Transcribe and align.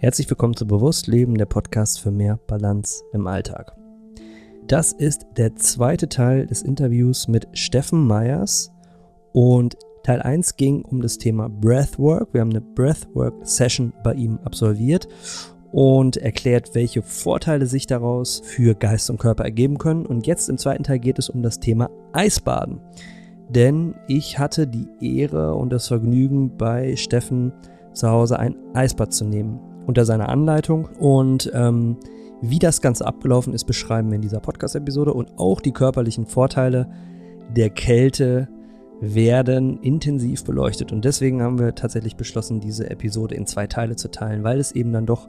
Herzlich 0.00 0.30
willkommen 0.30 0.54
zu 0.54 0.64
Bewusst 0.64 1.08
Leben, 1.08 1.34
der 1.34 1.46
Podcast 1.46 2.00
für 2.00 2.12
mehr 2.12 2.38
Balance 2.46 3.02
im 3.12 3.26
Alltag. 3.26 3.76
Das 4.68 4.92
ist 4.92 5.26
der 5.36 5.56
zweite 5.56 6.08
Teil 6.08 6.46
des 6.46 6.62
Interviews 6.62 7.26
mit 7.26 7.48
Steffen 7.52 8.06
Meyers 8.06 8.70
und 9.32 9.76
Teil 10.04 10.22
1 10.22 10.54
ging 10.54 10.82
um 10.82 11.02
das 11.02 11.18
Thema 11.18 11.48
Breathwork. 11.48 12.32
Wir 12.32 12.42
haben 12.42 12.50
eine 12.50 12.60
Breathwork-Session 12.60 13.92
bei 14.04 14.14
ihm 14.14 14.38
absolviert 14.44 15.08
und 15.72 16.16
erklärt, 16.16 16.76
welche 16.76 17.02
Vorteile 17.02 17.66
sich 17.66 17.88
daraus 17.88 18.40
für 18.44 18.76
Geist 18.76 19.10
und 19.10 19.18
Körper 19.18 19.42
ergeben 19.42 19.78
können. 19.78 20.06
Und 20.06 20.28
jetzt 20.28 20.48
im 20.48 20.58
zweiten 20.58 20.84
Teil 20.84 21.00
geht 21.00 21.18
es 21.18 21.28
um 21.28 21.42
das 21.42 21.58
Thema 21.58 21.90
Eisbaden. 22.12 22.78
Denn 23.48 23.96
ich 24.06 24.38
hatte 24.38 24.68
die 24.68 24.86
Ehre 25.00 25.56
und 25.56 25.70
das 25.72 25.88
Vergnügen, 25.88 26.56
bei 26.56 26.94
Steffen 26.94 27.52
zu 27.94 28.08
Hause 28.08 28.38
ein 28.38 28.54
Eisbad 28.74 29.12
zu 29.12 29.24
nehmen 29.24 29.58
unter 29.88 30.04
seiner 30.04 30.28
Anleitung. 30.28 30.88
Und 31.00 31.50
ähm, 31.54 31.96
wie 32.40 32.60
das 32.60 32.80
Ganze 32.80 33.06
abgelaufen 33.06 33.54
ist, 33.54 33.64
beschreiben 33.64 34.10
wir 34.10 34.16
in 34.16 34.22
dieser 34.22 34.38
Podcast-Episode. 34.38 35.12
Und 35.12 35.32
auch 35.38 35.60
die 35.60 35.72
körperlichen 35.72 36.26
Vorteile 36.26 36.88
der 37.56 37.70
Kälte 37.70 38.48
werden 39.00 39.80
intensiv 39.82 40.44
beleuchtet. 40.44 40.92
Und 40.92 41.04
deswegen 41.04 41.42
haben 41.42 41.58
wir 41.58 41.74
tatsächlich 41.74 42.16
beschlossen, 42.16 42.60
diese 42.60 42.90
Episode 42.90 43.34
in 43.34 43.46
zwei 43.46 43.66
Teile 43.66 43.96
zu 43.96 44.10
teilen, 44.10 44.44
weil 44.44 44.60
es 44.60 44.72
eben 44.72 44.92
dann 44.92 45.06
doch 45.06 45.28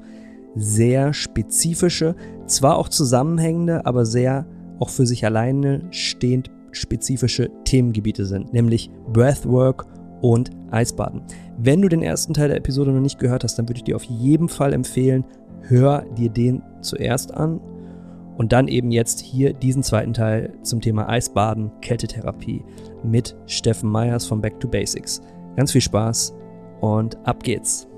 sehr 0.55 1.13
spezifische, 1.13 2.15
zwar 2.45 2.77
auch 2.77 2.89
zusammenhängende, 2.89 3.85
aber 3.85 4.05
sehr 4.05 4.45
auch 4.79 4.89
für 4.89 5.05
sich 5.05 5.25
alleine 5.25 5.83
stehend 5.91 6.51
spezifische 6.71 7.49
Themengebiete 7.65 8.25
sind, 8.25 8.53
nämlich 8.53 8.91
Breathwork 9.11 9.85
und 10.21 10.51
Eisbaden. 10.71 11.21
Wenn 11.57 11.81
du 11.81 11.89
den 11.89 12.01
ersten 12.01 12.33
Teil 12.33 12.49
der 12.49 12.57
Episode 12.57 12.91
noch 12.91 13.01
nicht 13.01 13.19
gehört 13.19 13.43
hast, 13.43 13.57
dann 13.57 13.67
würde 13.67 13.77
ich 13.77 13.83
dir 13.83 13.95
auf 13.95 14.03
jeden 14.03 14.49
Fall 14.49 14.73
empfehlen, 14.73 15.25
hör 15.61 16.05
dir 16.17 16.29
den 16.29 16.61
zuerst 16.81 17.33
an 17.33 17.59
und 18.37 18.53
dann 18.53 18.69
eben 18.69 18.91
jetzt 18.91 19.19
hier 19.19 19.53
diesen 19.53 19.83
zweiten 19.83 20.13
Teil 20.13 20.53
zum 20.63 20.79
Thema 20.79 21.09
Eisbaden, 21.09 21.71
Kältetherapie 21.81 22.63
mit 23.03 23.35
Steffen 23.47 23.91
Meyers 23.91 24.25
von 24.25 24.39
Back 24.39 24.59
to 24.59 24.67
Basics. 24.67 25.21
Ganz 25.57 25.73
viel 25.73 25.81
Spaß 25.81 26.33
und 26.79 27.17
ab 27.27 27.43
geht's. 27.43 27.89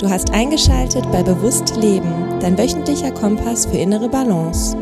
Du 0.00 0.08
hast 0.08 0.32
eingeschaltet 0.32 1.04
bei 1.12 1.22
Bewusst 1.22 1.76
Leben, 1.76 2.12
dein 2.40 2.56
wöchentlicher 2.58 3.12
Kompass 3.12 3.66
für 3.66 3.78
innere 3.78 4.08
Balance. 4.08 4.76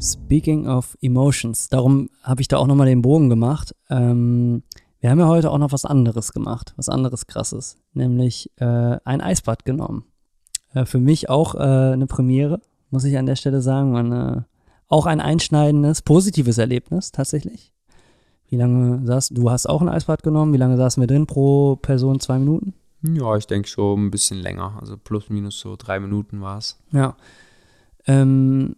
Speaking 0.00 0.66
of 0.66 0.96
Emotions, 1.00 1.68
darum 1.68 2.08
habe 2.22 2.40
ich 2.40 2.48
da 2.48 2.58
auch 2.58 2.66
nochmal 2.66 2.88
den 2.88 3.02
Bogen 3.02 3.28
gemacht. 3.28 3.74
Ähm, 3.88 4.64
wir 5.02 5.10
haben 5.10 5.18
ja 5.18 5.26
heute 5.26 5.50
auch 5.50 5.58
noch 5.58 5.72
was 5.72 5.84
anderes 5.84 6.32
gemacht, 6.32 6.74
was 6.76 6.88
anderes 6.88 7.26
krasses, 7.26 7.76
nämlich 7.92 8.52
äh, 8.58 8.98
ein 9.04 9.20
Eisbad 9.20 9.64
genommen. 9.64 10.04
Äh, 10.74 10.84
für 10.84 11.00
mich 11.00 11.28
auch 11.28 11.56
äh, 11.56 11.58
eine 11.58 12.06
Premiere, 12.06 12.60
muss 12.90 13.02
ich 13.02 13.18
an 13.18 13.26
der 13.26 13.34
Stelle 13.34 13.60
sagen. 13.62 14.12
Äh, 14.12 14.42
auch 14.86 15.06
ein 15.06 15.20
einschneidendes, 15.20 16.02
positives 16.02 16.56
Erlebnis 16.56 17.10
tatsächlich. 17.10 17.72
Wie 18.48 18.56
lange 18.56 19.04
saß 19.04 19.30
du? 19.30 19.50
hast 19.50 19.68
auch 19.68 19.82
ein 19.82 19.88
Eisbad 19.88 20.22
genommen. 20.22 20.52
Wie 20.52 20.58
lange 20.58 20.76
saßen 20.76 21.02
wir 21.02 21.08
drin 21.08 21.26
pro 21.26 21.74
Person? 21.74 22.20
Zwei 22.20 22.38
Minuten? 22.38 22.74
Ja, 23.02 23.36
ich 23.36 23.48
denke 23.48 23.68
so 23.68 23.96
ein 23.96 24.12
bisschen 24.12 24.38
länger. 24.38 24.78
Also 24.80 24.96
plus 24.96 25.30
minus 25.30 25.58
so 25.58 25.74
drei 25.76 25.98
Minuten 25.98 26.42
war 26.42 26.58
es. 26.58 26.78
Ja. 26.92 27.16
Ähm, 28.06 28.76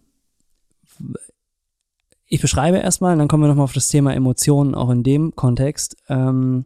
ich 2.27 2.41
beschreibe 2.41 2.77
erstmal, 2.77 3.17
dann 3.17 3.27
kommen 3.27 3.43
wir 3.43 3.47
nochmal 3.47 3.65
auf 3.65 3.73
das 3.73 3.87
Thema 3.87 4.13
Emotionen 4.13 4.75
auch 4.75 4.89
in 4.89 5.03
dem 5.03 5.35
Kontext. 5.35 5.97
Ähm, 6.09 6.65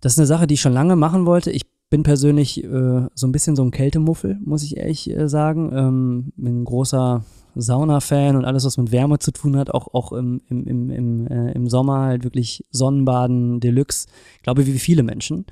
das 0.00 0.12
ist 0.12 0.18
eine 0.18 0.26
Sache, 0.26 0.46
die 0.46 0.54
ich 0.54 0.60
schon 0.60 0.72
lange 0.72 0.96
machen 0.96 1.26
wollte. 1.26 1.50
Ich 1.50 1.66
bin 1.90 2.02
persönlich 2.02 2.62
äh, 2.62 3.06
so 3.14 3.26
ein 3.26 3.32
bisschen 3.32 3.56
so 3.56 3.62
ein 3.62 3.70
Kältemuffel, 3.70 4.38
muss 4.44 4.62
ich 4.62 4.76
ehrlich 4.76 5.10
äh, 5.10 5.28
sagen. 5.28 5.70
Ähm, 5.74 6.32
bin 6.36 6.62
ein 6.62 6.64
großer 6.64 7.24
Sauna-Fan 7.54 8.36
und 8.36 8.44
alles, 8.44 8.64
was 8.64 8.76
mit 8.76 8.92
Wärme 8.92 9.18
zu 9.18 9.32
tun 9.32 9.56
hat, 9.56 9.70
auch, 9.70 9.92
auch 9.94 10.12
im, 10.12 10.42
im, 10.48 10.66
im, 10.66 10.90
im, 10.90 11.26
äh, 11.26 11.52
im 11.52 11.68
Sommer 11.68 12.00
halt 12.00 12.24
wirklich 12.24 12.64
Sonnenbaden 12.70 13.60
Deluxe. 13.60 14.06
Ich 14.36 14.42
glaube, 14.42 14.66
wie 14.66 14.78
viele 14.78 15.02
Menschen. 15.02 15.46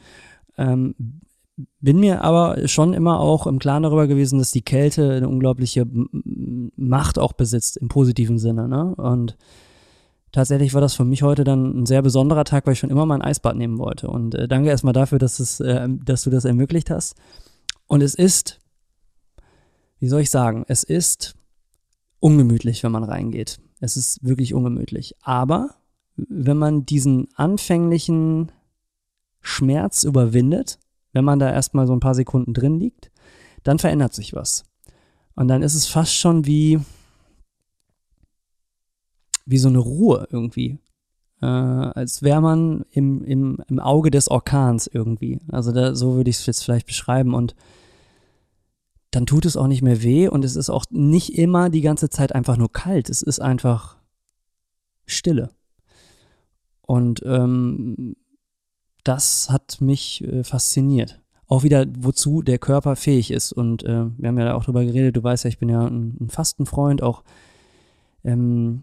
Ähm, 0.59 0.95
bin 1.81 2.01
mir 2.01 2.23
aber 2.23 2.69
schon 2.69 2.93
immer 2.93 3.21
auch 3.21 3.47
im 3.47 3.59
Klaren 3.59 3.83
darüber 3.83 4.07
gewesen, 4.07 4.39
dass 4.39 4.51
die 4.51 4.63
Kälte 4.63 5.13
eine 5.13 5.29
unglaubliche 5.29 5.87
Macht 6.77 7.19
auch 7.19 7.33
besitzt, 7.33 7.77
im 7.79 7.89
positiven 7.89 8.39
Sinne. 8.39 8.69
Ne? 8.69 8.95
Und 8.95 9.37
tatsächlich 10.33 10.75
war 10.75 10.83
das 10.83 10.95
für 10.95 11.05
mich 11.05 11.23
heute 11.23 11.45
dann 11.45 11.81
ein 11.81 11.87
sehr 11.87 12.03
besonderer 12.03 12.45
Tag, 12.45 12.67
weil 12.67 12.75
ich 12.75 12.79
schon 12.79 12.91
immer 12.91 13.07
mal 13.07 13.15
ein 13.15 13.23
Eisbad 13.23 13.57
nehmen 13.57 13.79
wollte. 13.79 14.09
Und 14.09 14.35
äh, 14.35 14.49
danke 14.49 14.69
erstmal 14.69 14.93
dafür, 14.93 15.19
dass, 15.19 15.41
es, 15.41 15.61
äh, 15.61 15.89
dass 15.89 16.23
du 16.23 16.31
das 16.31 16.45
ermöglicht 16.45 16.91
hast. 16.91 17.15
Und 17.87 18.03
es 18.03 18.15
ist, 18.15 18.59
wie 19.99 20.09
soll 20.09 20.21
ich 20.21 20.31
sagen, 20.31 20.65
es 20.69 20.83
ist 20.83 21.37
ungemütlich, 22.21 22.83
wenn 22.83 22.93
man 22.93 23.05
reingeht. 23.05 23.61
Es 23.81 23.97
ist 23.97 24.23
wirklich 24.25 24.53
ungemütlich. 24.53 25.15
Aber 25.23 25.77
wenn 26.17 26.59
man 26.59 26.85
diesen 26.85 27.29
anfänglichen 27.35 28.53
Schmerz 29.41 30.03
überwindet, 30.03 30.79
wenn 31.17 31.25
man 31.25 31.39
da 31.39 31.51
erstmal 31.51 31.87
so 31.87 31.95
ein 31.95 32.01
paar 32.01 32.15
Sekunden 32.15 32.53
drin 32.53 32.79
liegt, 32.79 33.11
dann 33.63 33.79
verändert 33.79 34.13
sich 34.13 34.35
was. 34.35 34.65
Und 35.35 35.49
dann 35.49 35.63
ist 35.63 35.75
es 35.75 35.87
fast 35.87 36.15
schon 36.15 36.45
wie, 36.45 36.79
wie 39.47 39.57
so 39.57 39.69
eine 39.69 39.79
Ruhe 39.79 40.29
irgendwie. 40.31 40.79
Äh, 41.41 41.47
als 41.47 42.21
wäre 42.21 42.43
man 42.43 42.85
im, 42.91 43.25
im, 43.25 43.57
im 43.67 43.81
Auge 43.81 44.11
des 44.11 44.31
Orkans 44.31 44.91
irgendwie. 44.93 45.41
Also 45.49 45.73
da, 45.73 45.95
so 45.95 46.17
würde 46.17 46.29
ich 46.29 46.37
es 46.37 46.45
jetzt 46.45 46.63
vielleicht 46.63 46.87
beschreiben. 46.87 47.33
Und 47.33 47.55
dann 49.11 49.25
tut 49.25 49.47
es 49.47 49.57
auch 49.57 49.69
nicht 49.69 49.81
mehr 49.81 50.03
weh 50.03 50.29
und 50.29 50.45
es 50.45 50.55
ist 50.55 50.69
auch 50.69 50.85
nicht 50.91 51.39
immer 51.39 51.71
die 51.71 51.81
ganze 51.81 52.11
Zeit 52.11 52.35
einfach 52.35 52.59
nur 52.59 52.71
kalt. 52.71 53.09
Es 53.09 53.23
ist 53.23 53.41
einfach 53.41 53.97
Stille. 55.07 55.49
Und 56.83 57.23
ähm, 57.25 58.17
das 59.07 59.51
hat 59.51 59.81
mich 59.81 60.25
äh, 60.25 60.43
fasziniert. 60.43 61.21
Auch 61.47 61.63
wieder, 61.63 61.87
wozu 61.99 62.43
der 62.43 62.59
Körper 62.59 62.97
fähig 62.97 63.31
ist. 63.31 63.53
Und 63.53 63.85
äh, 63.85 64.07
wir 64.17 64.29
haben 64.29 64.39
ja 64.39 64.55
auch 64.55 64.65
drüber 64.65 64.85
geredet, 64.85 65.17
du 65.17 65.23
weißt 65.23 65.45
ja, 65.45 65.49
ich 65.49 65.59
bin 65.59 65.69
ja 65.69 65.87
ein, 65.87 66.17
ein 66.21 66.29
Fastenfreund, 66.29 67.03
auch, 67.03 67.23
ähm, 68.25 68.83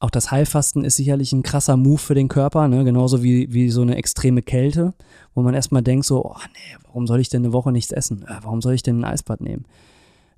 auch 0.00 0.10
das 0.10 0.30
Heilfasten 0.30 0.84
ist 0.84 0.96
sicherlich 0.96 1.32
ein 1.32 1.42
krasser 1.42 1.76
Move 1.76 1.98
für 1.98 2.14
den 2.14 2.28
Körper, 2.28 2.68
ne? 2.68 2.84
genauso 2.84 3.22
wie, 3.22 3.52
wie 3.52 3.70
so 3.70 3.82
eine 3.82 3.96
extreme 3.96 4.42
Kälte, 4.42 4.94
wo 5.34 5.42
man 5.42 5.54
erstmal 5.54 5.82
denkt 5.82 6.06
so, 6.06 6.24
oh 6.24 6.36
nee, 6.52 6.76
warum 6.84 7.06
soll 7.06 7.20
ich 7.20 7.28
denn 7.28 7.44
eine 7.44 7.52
Woche 7.52 7.70
nichts 7.70 7.92
essen? 7.92 8.22
Äh, 8.22 8.38
warum 8.42 8.62
soll 8.62 8.74
ich 8.74 8.82
denn 8.82 9.00
ein 9.00 9.04
Eisbad 9.04 9.42
nehmen? 9.42 9.66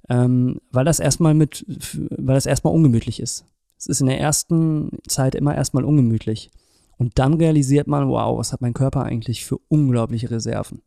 Ähm, 0.09 0.61
weil 0.73 0.85
das 0.85 0.99
erstmal 0.99 1.35
mit, 1.35 1.65
weil 2.11 2.35
das 2.35 2.47
erstmal 2.47 2.75
ungemütlich 2.75 3.21
ist. 3.21 3.45
Es 3.79 3.87
ist 3.87 4.01
in 4.01 4.07
der 4.07 4.21
ersten 4.21 4.99
Zeit 5.07 5.35
immer 5.35 5.55
erstmal 5.55 5.85
ungemütlich. 5.85 6.51
Und 6.99 7.19
dann 7.19 7.35
realisiert 7.35 7.87
man, 7.87 8.09
wow, 8.09 8.39
was 8.39 8.53
hat 8.53 8.63
mein 8.63 8.75
Körper 8.75 9.05
eigentlich 9.05 9.45
für 9.45 9.59
unglaubliche 9.69 10.31
Reserven. 10.31 10.83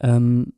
Ähm, 0.00 0.54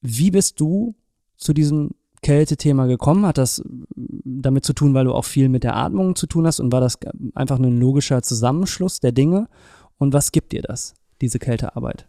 wie 0.00 0.30
bist 0.30 0.60
du 0.60 0.94
zu 1.36 1.52
diesem 1.52 1.90
Kältethema 2.22 2.86
gekommen? 2.86 3.24
Hat 3.24 3.38
das 3.38 3.62
damit 3.96 4.64
zu 4.64 4.72
tun, 4.72 4.94
weil 4.94 5.04
du 5.04 5.14
auch 5.14 5.24
viel 5.24 5.48
mit 5.48 5.64
der 5.64 5.76
Atmung 5.76 6.16
zu 6.16 6.26
tun 6.26 6.46
hast 6.46 6.60
und 6.60 6.72
war 6.72 6.80
das 6.80 6.98
einfach 7.34 7.58
ein 7.58 7.78
logischer 7.78 8.22
Zusammenschluss 8.22 9.00
der 9.00 9.12
Dinge? 9.12 9.48
Und 9.98 10.12
was 10.12 10.32
gibt 10.32 10.52
dir 10.52 10.62
das, 10.62 10.94
diese 11.20 11.38
Kältearbeit? 11.38 12.06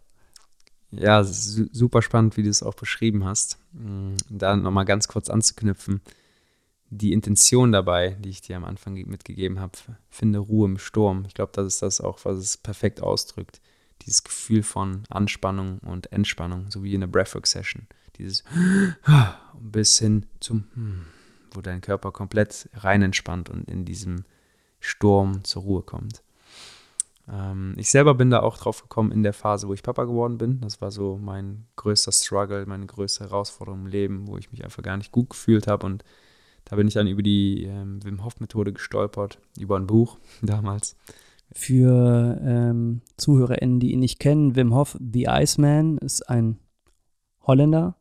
Ja, 0.90 1.24
super 1.24 2.02
spannend, 2.02 2.36
wie 2.36 2.42
du 2.42 2.50
es 2.50 2.62
auch 2.62 2.74
beschrieben 2.74 3.24
hast. 3.24 3.58
Mm, 3.72 4.14
da 4.28 4.56
nochmal 4.56 4.84
ganz 4.84 5.08
kurz 5.08 5.30
anzuknüpfen 5.30 6.02
die 6.94 7.14
Intention 7.14 7.72
dabei, 7.72 8.10
die 8.20 8.28
ich 8.28 8.42
dir 8.42 8.56
am 8.58 8.64
Anfang 8.64 8.92
mitgegeben 8.92 9.58
habe, 9.58 9.72
finde 10.10 10.40
Ruhe 10.40 10.68
im 10.68 10.78
Sturm. 10.78 11.24
Ich 11.26 11.32
glaube, 11.32 11.52
das 11.54 11.66
ist 11.66 11.82
das 11.82 12.02
auch, 12.02 12.18
was 12.24 12.36
es 12.36 12.56
perfekt 12.58 13.02
ausdrückt. 13.02 13.62
Dieses 14.02 14.24
Gefühl 14.24 14.62
von 14.62 15.04
Anspannung 15.08 15.78
und 15.78 16.12
Entspannung, 16.12 16.70
so 16.70 16.84
wie 16.84 16.94
in 16.94 17.02
einer 17.02 17.10
Breathwork-Session. 17.10 17.86
Dieses 18.18 18.44
bis 19.58 19.98
hin 20.00 20.26
zum, 20.40 20.64
hm, 20.74 21.06
wo 21.54 21.62
dein 21.62 21.80
Körper 21.80 22.12
komplett 22.12 22.68
rein 22.74 23.00
entspannt 23.00 23.48
und 23.48 23.70
in 23.70 23.86
diesem 23.86 24.26
Sturm 24.78 25.44
zur 25.44 25.62
Ruhe 25.62 25.82
kommt. 25.82 26.22
Ähm, 27.26 27.72
ich 27.78 27.90
selber 27.90 28.14
bin 28.14 28.28
da 28.28 28.40
auch 28.40 28.58
drauf 28.58 28.82
gekommen 28.82 29.12
in 29.12 29.22
der 29.22 29.32
Phase, 29.32 29.66
wo 29.66 29.72
ich 29.72 29.82
Papa 29.82 30.04
geworden 30.04 30.36
bin. 30.36 30.60
Das 30.60 30.82
war 30.82 30.90
so 30.90 31.16
mein 31.16 31.64
größter 31.76 32.12
Struggle, 32.12 32.66
meine 32.66 32.84
größte 32.84 33.24
Herausforderung 33.24 33.80
im 33.80 33.86
Leben, 33.86 34.26
wo 34.26 34.36
ich 34.36 34.52
mich 34.52 34.62
einfach 34.62 34.82
gar 34.82 34.98
nicht 34.98 35.10
gut 35.10 35.30
gefühlt 35.30 35.66
habe 35.66 35.86
und 35.86 36.04
da 36.64 36.76
bin 36.76 36.88
ich 36.88 36.94
dann 36.94 37.06
über 37.06 37.22
die 37.22 37.64
ähm, 37.64 38.04
Wim 38.04 38.24
Hof 38.24 38.40
Methode 38.40 38.72
gestolpert, 38.72 39.38
über 39.58 39.76
ein 39.76 39.86
Buch 39.86 40.18
damals. 40.42 40.96
Für 41.54 42.40
ähm, 42.42 43.02
ZuhörerInnen, 43.18 43.78
die 43.78 43.92
ihn 43.92 44.00
nicht 44.00 44.18
kennen, 44.18 44.56
Wim 44.56 44.74
Hof, 44.74 44.96
The 45.00 45.26
Iceman, 45.28 45.98
ist 45.98 46.28
ein 46.28 46.58
Holländer, 47.46 47.96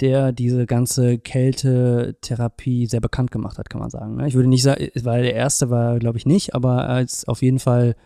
der 0.00 0.32
diese 0.32 0.66
ganze 0.66 1.18
Kältetherapie 1.18 2.86
sehr 2.86 3.00
bekannt 3.00 3.30
gemacht 3.30 3.58
hat, 3.58 3.70
kann 3.70 3.80
man 3.80 3.90
sagen. 3.90 4.16
Ne? 4.16 4.28
Ich 4.28 4.34
würde 4.34 4.48
nicht 4.48 4.62
sagen, 4.62 4.88
weil 5.02 5.22
der 5.22 5.34
erste 5.34 5.70
war, 5.70 5.98
glaube 5.98 6.18
ich, 6.18 6.26
nicht, 6.26 6.54
aber 6.54 6.88
als 6.88 7.26
auf 7.26 7.42
jeden 7.42 7.58
Fall 7.58 7.96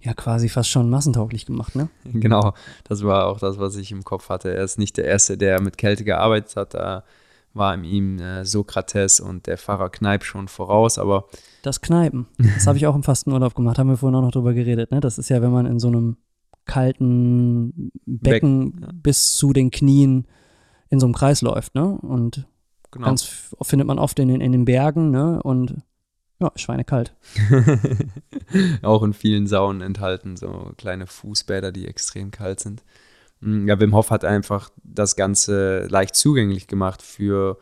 ja 0.00 0.14
quasi 0.14 0.48
fast 0.48 0.70
schon 0.70 0.88
massentauglich 0.88 1.46
gemacht, 1.46 1.76
ne? 1.76 1.90
Genau, 2.12 2.54
das 2.84 3.04
war 3.04 3.26
auch 3.26 3.38
das, 3.38 3.58
was 3.58 3.76
ich 3.76 3.92
im 3.92 4.02
Kopf 4.02 4.28
hatte. 4.28 4.54
Er 4.54 4.64
ist 4.64 4.78
nicht 4.78 4.96
der 4.96 5.04
Erste, 5.04 5.36
der 5.36 5.60
mit 5.60 5.78
Kälte 5.78 6.04
gearbeitet 6.04 6.56
hat. 6.56 6.74
Da 6.74 7.04
war 7.52 7.76
ihm 7.76 8.18
äh, 8.18 8.44
Sokrates 8.44 9.20
und 9.20 9.46
der 9.46 9.58
Pfarrer 9.58 9.90
Kneip 9.90 10.24
schon 10.24 10.48
voraus, 10.48 10.98
aber. 10.98 11.26
Das 11.62 11.80
Kneipen, 11.80 12.26
das 12.38 12.66
habe 12.66 12.78
ich 12.78 12.86
auch 12.86 12.94
im 12.94 13.02
Fastenurlaub 13.02 13.54
gemacht, 13.54 13.78
haben 13.78 13.88
wir 13.88 13.96
vorhin 13.96 14.16
auch 14.16 14.22
noch 14.22 14.32
drüber 14.32 14.54
geredet, 14.54 14.90
ne? 14.90 15.00
Das 15.00 15.18
ist 15.18 15.28
ja, 15.28 15.42
wenn 15.42 15.52
man 15.52 15.66
in 15.66 15.78
so 15.78 15.88
einem 15.88 16.16
kalten 16.64 17.90
Becken 18.06 18.72
Beck, 18.72 18.82
ja. 18.82 18.88
bis 18.92 19.32
zu 19.32 19.52
den 19.52 19.70
Knien 19.70 20.26
in 20.88 21.00
so 21.00 21.06
einem 21.06 21.14
Kreis 21.14 21.42
läuft, 21.42 21.74
ne? 21.74 21.98
Und 21.98 22.46
genau. 22.90 23.06
ganz 23.06 23.52
findet 23.62 23.86
man 23.86 23.98
oft 23.98 24.18
in 24.18 24.28
den, 24.28 24.40
in 24.40 24.52
den 24.52 24.64
Bergen, 24.64 25.10
ne? 25.10 25.42
Und 25.42 25.76
ja, 26.40 26.50
schweinekalt. 26.56 27.14
auch 28.82 29.02
in 29.02 29.12
vielen 29.12 29.46
Saunen 29.46 29.82
enthalten, 29.82 30.36
so 30.36 30.72
kleine 30.78 31.06
Fußbäder, 31.06 31.70
die 31.70 31.86
extrem 31.86 32.30
kalt 32.30 32.60
sind. 32.60 32.82
Mm, 33.40 33.68
ja, 33.68 33.80
Wim 33.80 33.94
Hof 33.94 34.10
hat 34.10 34.24
einfach 34.24 34.70
das 34.82 35.16
Ganze 35.16 35.86
leicht 35.86 36.14
zugänglich 36.14 36.66
gemacht 36.66 37.02
für, 37.02 37.58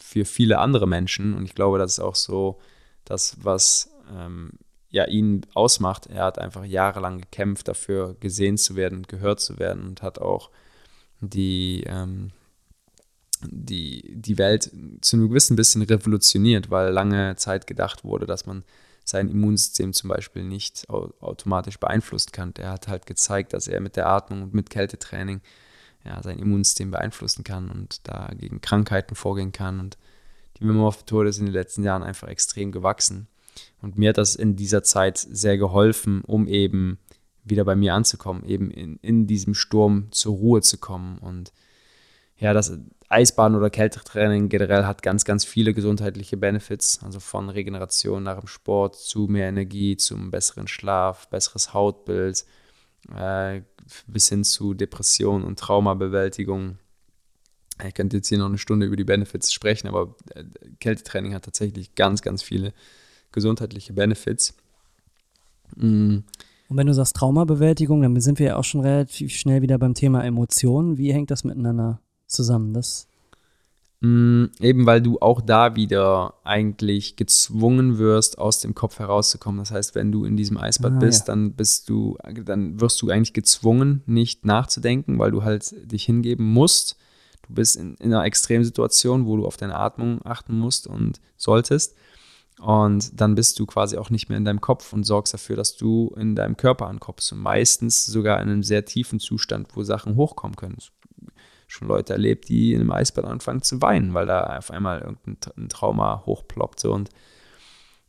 für 0.00 0.24
viele 0.24 0.58
andere 0.58 0.86
Menschen. 0.86 1.34
Und 1.34 1.44
ich 1.44 1.54
glaube, 1.54 1.78
das 1.78 1.92
ist 1.92 2.00
auch 2.00 2.16
so 2.16 2.58
das, 3.04 3.36
was 3.42 3.90
ähm, 4.14 4.52
ja, 4.90 5.06
ihn 5.06 5.44
ausmacht. 5.54 6.06
Er 6.06 6.24
hat 6.24 6.38
einfach 6.38 6.64
jahrelang 6.64 7.20
gekämpft 7.20 7.68
dafür, 7.68 8.16
gesehen 8.20 8.56
zu 8.56 8.76
werden 8.76 9.02
gehört 9.08 9.40
zu 9.40 9.58
werden 9.58 9.84
und 9.88 10.02
hat 10.02 10.20
auch 10.20 10.50
die, 11.20 11.84
ähm, 11.86 12.30
die, 13.42 14.14
die 14.14 14.38
Welt 14.38 14.70
zu 15.00 15.16
einem 15.16 15.28
gewissen 15.28 15.56
bisschen 15.56 15.82
revolutioniert, 15.82 16.70
weil 16.70 16.92
lange 16.92 17.36
Zeit 17.36 17.66
gedacht 17.66 18.04
wurde, 18.04 18.26
dass 18.26 18.46
man 18.46 18.64
sein 19.04 19.28
Immunsystem 19.28 19.92
zum 19.92 20.08
Beispiel 20.08 20.44
nicht 20.44 20.88
automatisch 20.88 21.78
beeinflussen 21.78 22.32
kann. 22.32 22.54
Der 22.54 22.70
hat 22.70 22.88
halt 22.88 23.06
gezeigt, 23.06 23.52
dass 23.52 23.68
er 23.68 23.80
mit 23.80 23.96
der 23.96 24.08
Atmung 24.08 24.42
und 24.42 24.54
mit 24.54 24.70
Kältetraining 24.70 25.42
ja, 26.04 26.22
sein 26.22 26.38
Immunsystem 26.38 26.90
beeinflussen 26.90 27.44
kann 27.44 27.70
und 27.70 28.06
da 28.08 28.30
gegen 28.38 28.60
Krankheiten 28.60 29.14
vorgehen 29.14 29.52
kann. 29.52 29.78
Und 29.80 29.98
die 30.58 30.66
Wim 30.66 30.80
Hof-Methode 30.80 31.28
ist 31.28 31.38
in 31.38 31.46
den 31.46 31.54
letzten 31.54 31.82
Jahren 31.82 32.02
einfach 32.02 32.28
extrem 32.28 32.72
gewachsen. 32.72 33.28
Und 33.80 33.98
mir 33.98 34.10
hat 34.10 34.18
das 34.18 34.34
in 34.34 34.56
dieser 34.56 34.82
Zeit 34.82 35.18
sehr 35.18 35.58
geholfen, 35.58 36.22
um 36.22 36.48
eben 36.48 36.98
wieder 37.44 37.64
bei 37.64 37.76
mir 37.76 37.94
anzukommen, 37.94 38.44
eben 38.44 38.70
in, 38.70 38.96
in 38.96 39.26
diesem 39.26 39.54
Sturm 39.54 40.08
zur 40.10 40.34
Ruhe 40.34 40.62
zu 40.62 40.78
kommen. 40.78 41.18
Und 41.18 41.52
ja, 42.38 42.52
das 42.54 42.78
Eisbaden 43.14 43.56
oder 43.56 43.70
Kältetraining 43.70 44.48
generell 44.48 44.84
hat 44.84 45.02
ganz, 45.02 45.24
ganz 45.24 45.44
viele 45.44 45.72
gesundheitliche 45.72 46.36
Benefits, 46.36 47.00
also 47.04 47.20
von 47.20 47.48
Regeneration 47.48 48.24
nach 48.24 48.40
dem 48.40 48.48
Sport 48.48 48.96
zu 48.96 49.28
mehr 49.28 49.48
Energie, 49.48 49.96
zum 49.96 50.32
besseren 50.32 50.66
Schlaf, 50.66 51.28
besseres 51.28 51.72
Hautbild, 51.72 52.44
äh, 53.16 53.62
bis 54.08 54.28
hin 54.28 54.42
zu 54.42 54.74
Depression 54.74 55.44
und 55.44 55.60
Traumabewältigung. 55.60 56.78
Ich 57.86 57.94
könnte 57.94 58.16
jetzt 58.16 58.28
hier 58.28 58.38
noch 58.38 58.46
eine 58.46 58.58
Stunde 58.58 58.86
über 58.86 58.96
die 58.96 59.04
Benefits 59.04 59.52
sprechen, 59.52 59.86
aber 59.86 60.16
äh, 60.34 60.42
Kältetraining 60.80 61.34
hat 61.34 61.44
tatsächlich 61.44 61.94
ganz, 61.94 62.20
ganz 62.20 62.42
viele 62.42 62.72
gesundheitliche 63.30 63.92
Benefits. 63.92 64.54
Mm. 65.76 66.18
Und 66.68 66.76
wenn 66.78 66.86
du 66.88 66.94
sagst 66.94 67.14
Traumabewältigung, 67.14 68.02
dann 68.02 68.18
sind 68.20 68.40
wir 68.40 68.46
ja 68.46 68.56
auch 68.56 68.64
schon 68.64 68.80
relativ 68.80 69.32
schnell 69.32 69.62
wieder 69.62 69.78
beim 69.78 69.94
Thema 69.94 70.24
Emotionen. 70.24 70.98
Wie 70.98 71.12
hängt 71.12 71.30
das 71.30 71.44
miteinander 71.44 72.00
zusammen? 72.26 72.72
Das 72.72 73.06
mm, 74.00 74.46
Eben 74.60 74.86
weil 74.86 75.00
du 75.00 75.18
auch 75.20 75.40
da 75.40 75.76
wieder 75.76 76.34
eigentlich 76.44 77.16
gezwungen 77.16 77.98
wirst, 77.98 78.38
aus 78.38 78.60
dem 78.60 78.74
Kopf 78.74 78.98
herauszukommen. 78.98 79.58
Das 79.58 79.70
heißt, 79.70 79.94
wenn 79.94 80.12
du 80.12 80.24
in 80.24 80.36
diesem 80.36 80.58
Eisbad 80.58 80.92
ah, 80.92 80.98
bist, 80.98 81.28
ja. 81.28 81.34
dann 81.34 81.52
bist 81.52 81.88
du, 81.88 82.16
dann 82.44 82.80
wirst 82.80 83.00
du 83.02 83.10
eigentlich 83.10 83.32
gezwungen, 83.32 84.02
nicht 84.06 84.44
nachzudenken, 84.44 85.18
weil 85.18 85.30
du 85.30 85.42
halt 85.42 85.74
dich 85.90 86.04
hingeben 86.04 86.52
musst. 86.52 86.96
Du 87.46 87.54
bist 87.54 87.76
in, 87.76 87.94
in 87.96 88.12
einer 88.12 88.24
Extremsituation, 88.24 89.26
wo 89.26 89.36
du 89.36 89.46
auf 89.46 89.56
deine 89.56 89.76
Atmung 89.76 90.20
achten 90.24 90.58
musst 90.58 90.86
und 90.86 91.20
solltest. 91.36 91.94
Und 92.60 93.20
dann 93.20 93.34
bist 93.34 93.58
du 93.58 93.66
quasi 93.66 93.96
auch 93.96 94.10
nicht 94.10 94.28
mehr 94.28 94.38
in 94.38 94.44
deinem 94.44 94.60
Kopf 94.60 94.92
und 94.92 95.04
sorgst 95.04 95.34
dafür, 95.34 95.56
dass 95.56 95.76
du 95.76 96.14
in 96.16 96.36
deinem 96.36 96.56
Körper 96.56 96.86
ankommst. 96.86 97.32
Und 97.32 97.40
meistens 97.40 98.06
sogar 98.06 98.40
in 98.40 98.48
einem 98.48 98.62
sehr 98.62 98.84
tiefen 98.84 99.18
Zustand, 99.18 99.68
wo 99.74 99.82
Sachen 99.82 100.16
hochkommen 100.16 100.56
können. 100.56 100.78
Schon 101.74 101.88
Leute 101.88 102.12
erlebt, 102.12 102.48
die 102.48 102.72
in 102.72 102.80
einem 102.80 102.92
Eisbad 102.92 103.24
anfangen 103.24 103.60
zu 103.60 103.82
weinen, 103.82 104.14
weil 104.14 104.26
da 104.26 104.56
auf 104.56 104.70
einmal 104.70 105.00
irgendein 105.00 105.68
Trauma 105.68 106.22
hochploppt. 106.24 106.84
Und 106.84 107.10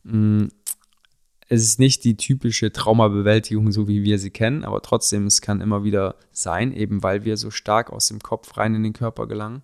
mh, 0.04 0.44
mm, 0.44 0.48
es 1.48 1.62
ist 1.64 1.80
nicht 1.80 2.04
die 2.04 2.16
typische 2.16 2.72
Traumabewältigung, 2.72 3.72
so 3.72 3.88
wie 3.88 4.04
wir 4.04 4.20
sie 4.20 4.30
kennen, 4.30 4.64
aber 4.64 4.82
trotzdem, 4.82 5.26
es 5.26 5.40
kann 5.40 5.60
immer 5.60 5.82
wieder 5.82 6.14
sein, 6.30 6.72
eben 6.72 7.02
weil 7.02 7.24
wir 7.24 7.36
so 7.36 7.50
stark 7.50 7.92
aus 7.92 8.06
dem 8.06 8.20
Kopf 8.20 8.56
rein 8.56 8.76
in 8.76 8.84
den 8.84 8.92
Körper 8.92 9.26
gelangen. 9.26 9.62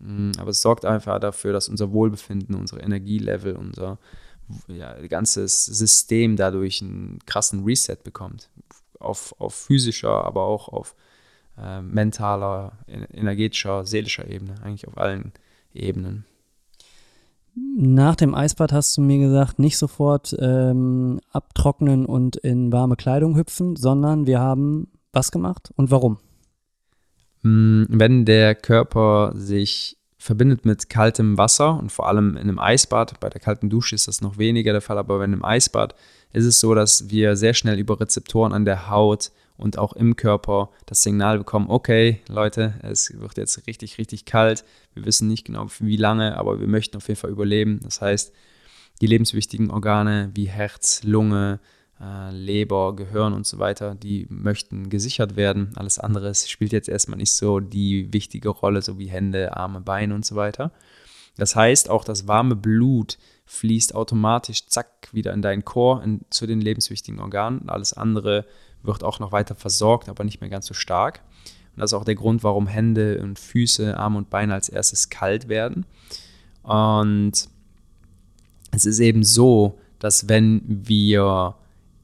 Mm, 0.00 0.32
aber 0.38 0.50
es 0.50 0.60
sorgt 0.60 0.84
einfach 0.84 1.18
dafür, 1.18 1.54
dass 1.54 1.70
unser 1.70 1.92
Wohlbefinden, 1.92 2.54
unsere 2.54 2.82
Energielevel, 2.82 3.56
unser 3.56 3.98
ja, 4.68 4.94
ganzes 5.06 5.64
System 5.64 6.36
dadurch 6.36 6.82
einen 6.82 7.20
krassen 7.24 7.64
Reset 7.64 7.96
bekommt. 8.04 8.50
Auf, 8.98 9.34
auf 9.38 9.54
physischer, 9.54 10.26
aber 10.26 10.42
auch 10.42 10.68
auf 10.68 10.94
äh, 11.58 11.80
mentaler, 11.80 12.72
energetischer, 12.86 13.84
seelischer 13.84 14.28
Ebene, 14.28 14.54
eigentlich 14.62 14.88
auf 14.88 14.98
allen 14.98 15.32
Ebenen. 15.72 16.24
Nach 17.76 18.14
dem 18.14 18.34
Eisbad 18.34 18.72
hast 18.72 18.96
du 18.96 19.00
mir 19.00 19.18
gesagt, 19.18 19.58
nicht 19.58 19.76
sofort 19.76 20.36
ähm, 20.38 21.20
abtrocknen 21.30 22.06
und 22.06 22.36
in 22.36 22.72
warme 22.72 22.96
Kleidung 22.96 23.36
hüpfen, 23.36 23.76
sondern 23.76 24.26
wir 24.26 24.40
haben 24.40 24.88
was 25.12 25.32
gemacht 25.32 25.70
und 25.76 25.90
warum? 25.90 26.18
Mm, 27.42 27.84
wenn 27.88 28.24
der 28.24 28.54
Körper 28.54 29.32
sich 29.34 29.98
verbindet 30.18 30.64
mit 30.64 30.90
kaltem 30.90 31.38
Wasser 31.38 31.78
und 31.78 31.90
vor 31.90 32.06
allem 32.06 32.36
in 32.36 32.42
einem 32.42 32.58
Eisbad, 32.58 33.18
bei 33.20 33.30
der 33.30 33.40
kalten 33.40 33.70
Dusche 33.70 33.94
ist 33.94 34.06
das 34.06 34.20
noch 34.20 34.38
weniger 34.38 34.72
der 34.72 34.82
Fall, 34.82 34.98
aber 34.98 35.18
bei 35.18 35.24
einem 35.24 35.44
Eisbad 35.44 35.94
ist 36.32 36.44
es 36.44 36.60
so, 36.60 36.74
dass 36.74 37.10
wir 37.10 37.36
sehr 37.36 37.54
schnell 37.54 37.78
über 37.78 37.98
Rezeptoren 37.98 38.52
an 38.52 38.64
der 38.64 38.90
Haut 38.90 39.32
und 39.60 39.78
auch 39.78 39.92
im 39.92 40.16
Körper 40.16 40.70
das 40.86 41.02
Signal 41.02 41.38
bekommen, 41.38 41.66
okay, 41.68 42.20
Leute, 42.28 42.74
es 42.82 43.12
wird 43.18 43.36
jetzt 43.36 43.66
richtig, 43.66 43.98
richtig 43.98 44.24
kalt. 44.24 44.64
Wir 44.94 45.04
wissen 45.04 45.28
nicht 45.28 45.44
genau, 45.44 45.66
wie 45.78 45.96
lange, 45.96 46.36
aber 46.36 46.60
wir 46.60 46.66
möchten 46.66 46.96
auf 46.96 47.08
jeden 47.08 47.20
Fall 47.20 47.30
überleben. 47.30 47.80
Das 47.82 48.00
heißt, 48.00 48.32
die 49.00 49.06
lebenswichtigen 49.06 49.70
Organe 49.70 50.30
wie 50.34 50.48
Herz, 50.48 51.02
Lunge, 51.04 51.60
äh, 52.00 52.30
Leber, 52.32 52.96
Gehirn 52.96 53.32
und 53.32 53.46
so 53.46 53.58
weiter, 53.58 53.94
die 53.94 54.26
möchten 54.30 54.88
gesichert 54.88 55.36
werden. 55.36 55.72
Alles 55.76 55.98
andere 55.98 56.34
spielt 56.34 56.72
jetzt 56.72 56.88
erstmal 56.88 57.18
nicht 57.18 57.32
so 57.32 57.60
die 57.60 58.12
wichtige 58.12 58.48
Rolle, 58.48 58.82
so 58.82 58.98
wie 58.98 59.08
Hände, 59.08 59.56
Arme, 59.56 59.80
Beine 59.80 60.14
und 60.14 60.24
so 60.24 60.36
weiter. 60.36 60.72
Das 61.36 61.54
heißt, 61.54 61.88
auch 61.90 62.04
das 62.04 62.26
warme 62.26 62.56
Blut 62.56 63.18
fließt 63.46 63.94
automatisch, 63.94 64.66
zack, 64.66 65.08
wieder 65.12 65.32
in 65.32 65.42
deinen 65.42 65.64
Chor, 65.64 66.02
in, 66.02 66.20
zu 66.30 66.46
den 66.46 66.60
lebenswichtigen 66.60 67.20
Organen. 67.20 67.68
Alles 67.68 67.92
andere 67.92 68.46
wird 68.82 69.04
auch 69.04 69.18
noch 69.18 69.32
weiter 69.32 69.54
versorgt, 69.54 70.08
aber 70.08 70.24
nicht 70.24 70.40
mehr 70.40 70.50
ganz 70.50 70.66
so 70.66 70.74
stark. 70.74 71.20
Und 71.74 71.80
das 71.80 71.90
ist 71.92 71.94
auch 71.94 72.04
der 72.04 72.14
Grund, 72.14 72.42
warum 72.42 72.66
Hände 72.66 73.20
und 73.22 73.38
Füße, 73.38 73.96
Arme 73.96 74.18
und 74.18 74.30
Beine 74.30 74.54
als 74.54 74.68
erstes 74.68 75.08
kalt 75.08 75.48
werden. 75.48 75.86
Und 76.62 77.48
es 78.72 78.84
ist 78.86 79.00
eben 79.00 79.22
so, 79.22 79.78
dass 79.98 80.28
wenn 80.28 80.62
wir 80.66 81.54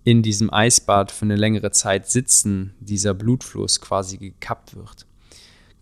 in 0.04 0.22
diesem 0.22 0.52
Eisbad 0.52 1.10
für 1.10 1.24
eine 1.24 1.34
längere 1.34 1.72
Zeit 1.72 2.08
sitzen, 2.08 2.74
dieser 2.78 3.12
Blutfluss 3.12 3.80
quasi 3.80 4.18
gekappt 4.18 4.76
wird. 4.76 5.04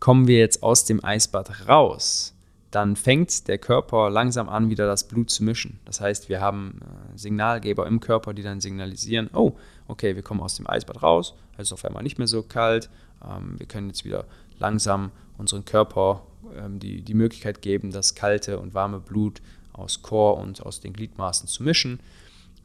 Kommen 0.00 0.26
wir 0.26 0.38
jetzt 0.38 0.62
aus 0.62 0.86
dem 0.86 1.04
Eisbad 1.04 1.68
raus, 1.68 2.34
dann 2.70 2.96
fängt 2.96 3.48
der 3.48 3.58
Körper 3.58 4.10
langsam 4.10 4.48
an, 4.48 4.70
wieder 4.70 4.86
das 4.86 5.06
Blut 5.06 5.30
zu 5.30 5.44
mischen. 5.44 5.78
Das 5.84 6.00
heißt, 6.00 6.28
wir 6.28 6.40
haben 6.40 6.80
äh, 6.80 7.18
Signalgeber 7.18 7.86
im 7.86 8.00
Körper, 8.00 8.32
die 8.32 8.42
dann 8.42 8.60
signalisieren, 8.60 9.28
oh, 9.32 9.52
okay, 9.88 10.14
wir 10.14 10.22
kommen 10.22 10.40
aus 10.40 10.56
dem 10.56 10.68
Eisbad 10.68 11.02
raus, 11.02 11.34
es 11.56 11.68
ist 11.68 11.72
auf 11.72 11.84
einmal 11.84 12.02
nicht 12.02 12.18
mehr 12.18 12.26
so 12.26 12.42
kalt, 12.42 12.90
ähm, 13.24 13.58
wir 13.58 13.66
können 13.66 13.88
jetzt 13.88 14.04
wieder 14.04 14.24
langsam 14.58 15.10
unseren 15.38 15.64
Körper 15.64 16.26
ähm, 16.56 16.78
die, 16.78 17.02
die 17.02 17.14
Möglichkeit 17.14 17.62
geben, 17.62 17.90
das 17.90 18.14
kalte 18.14 18.58
und 18.58 18.74
warme 18.74 19.00
Blut 19.00 19.40
aus 19.72 20.02
Chor 20.02 20.38
und 20.38 20.64
aus 20.64 20.80
den 20.80 20.92
Gliedmaßen 20.92 21.48
zu 21.48 21.62
mischen. 21.62 22.00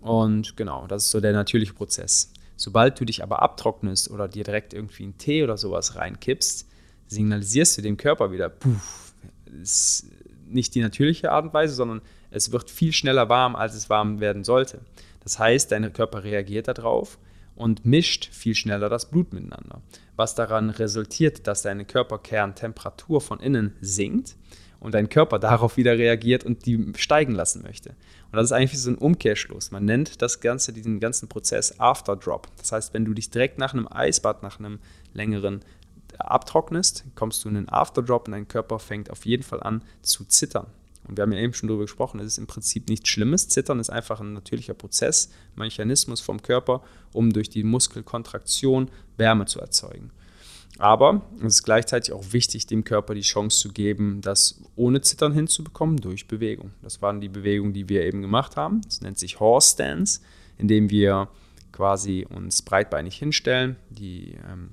Und 0.01 0.55
genau, 0.55 0.87
das 0.87 1.05
ist 1.05 1.11
so 1.11 1.19
der 1.19 1.33
natürliche 1.33 1.73
Prozess. 1.73 2.31
Sobald 2.55 2.99
du 2.99 3.05
dich 3.05 3.23
aber 3.23 3.41
abtrocknest 3.41 4.11
oder 4.11 4.27
dir 4.27 4.43
direkt 4.43 4.73
irgendwie 4.73 5.03
einen 5.03 5.17
Tee 5.17 5.43
oder 5.43 5.57
sowas 5.57 5.95
reinkippst, 5.95 6.67
signalisierst 7.07 7.77
du 7.77 7.81
dem 7.81 7.97
Körper 7.97 8.31
wieder, 8.31 8.49
puh, 8.49 8.75
ist 9.61 10.07
nicht 10.47 10.75
die 10.75 10.81
natürliche 10.81 11.31
Art 11.31 11.45
und 11.45 11.53
Weise, 11.53 11.73
sondern 11.73 12.01
es 12.31 12.51
wird 12.51 12.69
viel 12.69 12.93
schneller 12.93 13.29
warm, 13.29 13.55
als 13.55 13.75
es 13.75 13.89
warm 13.89 14.19
werden 14.19 14.43
sollte. 14.43 14.81
Das 15.29 15.37
heißt, 15.37 15.71
dein 15.71 15.93
Körper 15.93 16.23
reagiert 16.23 16.69
darauf 16.69 17.19
und 17.55 17.85
mischt 17.85 18.33
viel 18.33 18.55
schneller 18.55 18.89
das 18.89 19.11
Blut 19.11 19.31
miteinander, 19.31 19.83
was 20.15 20.33
daran 20.33 20.71
resultiert, 20.71 21.45
dass 21.45 21.61
deine 21.61 21.85
Körperkerntemperatur 21.85 23.21
von 23.21 23.39
innen 23.39 23.75
sinkt 23.79 24.35
und 24.79 24.95
dein 24.95 25.07
Körper 25.07 25.37
darauf 25.39 25.77
wieder 25.77 25.99
reagiert 25.99 26.45
und 26.45 26.65
die 26.65 26.93
steigen 26.97 27.35
lassen 27.35 27.61
möchte. 27.61 27.89
Und 27.89 28.37
das 28.37 28.45
ist 28.45 28.53
eigentlich 28.53 28.81
so 28.81 28.89
ein 28.89 28.97
Umkehrschluss. 28.97 29.69
Man 29.69 29.85
nennt 29.85 30.23
das 30.23 30.39
Ganze, 30.39 30.73
diesen 30.73 30.99
ganzen 30.99 31.29
Prozess 31.29 31.79
Afterdrop. 31.79 32.47
Das 32.57 32.71
heißt, 32.71 32.95
wenn 32.95 33.05
du 33.05 33.13
dich 33.13 33.29
direkt 33.29 33.59
nach 33.59 33.73
einem 33.73 33.87
Eisbad, 33.87 34.41
nach 34.41 34.57
einem 34.57 34.79
längeren 35.13 35.59
abtrocknest, 36.17 37.05
kommst 37.13 37.45
du 37.45 37.49
in 37.49 37.57
einen 37.57 37.69
Afterdrop 37.69 38.25
und 38.27 38.31
dein 38.31 38.47
Körper 38.47 38.79
fängt 38.79 39.11
auf 39.11 39.27
jeden 39.27 39.43
Fall 39.43 39.61
an 39.61 39.83
zu 40.01 40.25
zittern. 40.25 40.65
Und 41.09 41.17
wir 41.17 41.23
haben 41.23 41.31
ja 41.31 41.39
eben 41.39 41.53
schon 41.53 41.67
darüber 41.67 41.85
gesprochen, 41.85 42.19
es 42.19 42.27
ist 42.27 42.37
im 42.37 42.47
Prinzip 42.47 42.87
nichts 42.87 43.09
Schlimmes. 43.09 43.49
Zittern 43.49 43.79
ist 43.79 43.89
einfach 43.89 44.21
ein 44.21 44.33
natürlicher 44.33 44.75
Prozess, 44.75 45.31
Mechanismus 45.55 46.21
vom 46.21 46.41
Körper, 46.41 46.83
um 47.11 47.33
durch 47.33 47.49
die 47.49 47.63
Muskelkontraktion 47.63 48.89
Wärme 49.17 49.45
zu 49.45 49.59
erzeugen. 49.59 50.11
Aber 50.77 51.23
es 51.39 51.55
ist 51.55 51.63
gleichzeitig 51.63 52.13
auch 52.13 52.23
wichtig, 52.31 52.67
dem 52.67 52.83
Körper 52.83 53.13
die 53.13 53.21
Chance 53.21 53.59
zu 53.59 53.73
geben, 53.73 54.21
das 54.21 54.61
ohne 54.75 55.01
Zittern 55.01 55.33
hinzubekommen 55.33 55.97
durch 55.97 56.27
Bewegung. 56.27 56.71
Das 56.81 57.01
waren 57.01 57.19
die 57.19 57.27
Bewegungen, 57.27 57.73
die 57.73 57.89
wir 57.89 58.05
eben 58.05 58.21
gemacht 58.21 58.55
haben. 58.55 58.81
Das 58.85 59.01
nennt 59.01 59.17
sich 59.17 59.39
Horse 59.39 59.73
Stance, 59.73 60.21
indem 60.57 60.89
wir 60.89 61.27
quasi 61.73 62.25
uns 62.29 62.61
breitbeinig 62.61 63.17
hinstellen, 63.17 63.75
die 63.89 64.37
ähm, 64.49 64.69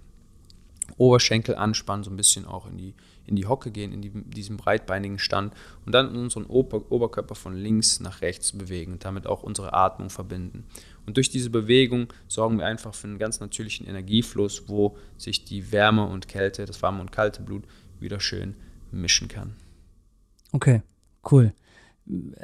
Oberschenkel 0.97 1.57
anspannen, 1.57 2.05
so 2.05 2.11
ein 2.11 2.17
bisschen 2.17 2.45
auch 2.45 2.69
in 2.69 2.77
die, 2.77 2.95
in 3.27 3.37
die 3.37 3.47
Hocke 3.47 3.71
gehen, 3.71 3.93
in 3.93 4.03
die, 4.03 4.11
diesen 4.11 4.57
breitbeinigen 4.57 5.19
Stand 5.19 5.55
und 5.85 5.93
dann 5.93 6.15
unseren 6.15 6.47
Ober 6.47 6.91
Oberkörper 6.91 7.35
von 7.35 7.55
links 7.55 8.01
nach 8.01 8.23
rechts 8.23 8.53
bewegen 8.53 8.93
und 8.93 9.05
damit 9.05 9.27
auch 9.27 9.43
unsere 9.43 9.73
Atmung 9.73 10.11
verbinden. 10.11 10.65
Und 11.07 11.17
durch 11.17 11.31
diese 11.31 11.51
Bewegung 11.51 12.09
sorgen 12.29 12.59
wir 12.59 12.67
einfach 12.67 12.95
für 12.95 13.09
einen 13.09 13.19
ganz 13.19 13.41
natürlichen 13.41 13.87
Energiefluss, 13.87 14.69
wo 14.69 14.97
sich 15.17 15.45
die 15.45 15.73
Wärme 15.73 16.07
und 16.07 16.29
Kälte, 16.29 16.65
das 16.65 16.83
warme 16.83 17.01
und 17.01 17.13
kalte 17.13 17.43
Blut 17.43 17.65
wieder 18.01 18.21
schön 18.21 18.55
mischen 18.91 19.29
kann. 19.29 19.55
Okay, 20.53 20.83
cool. 21.31 21.53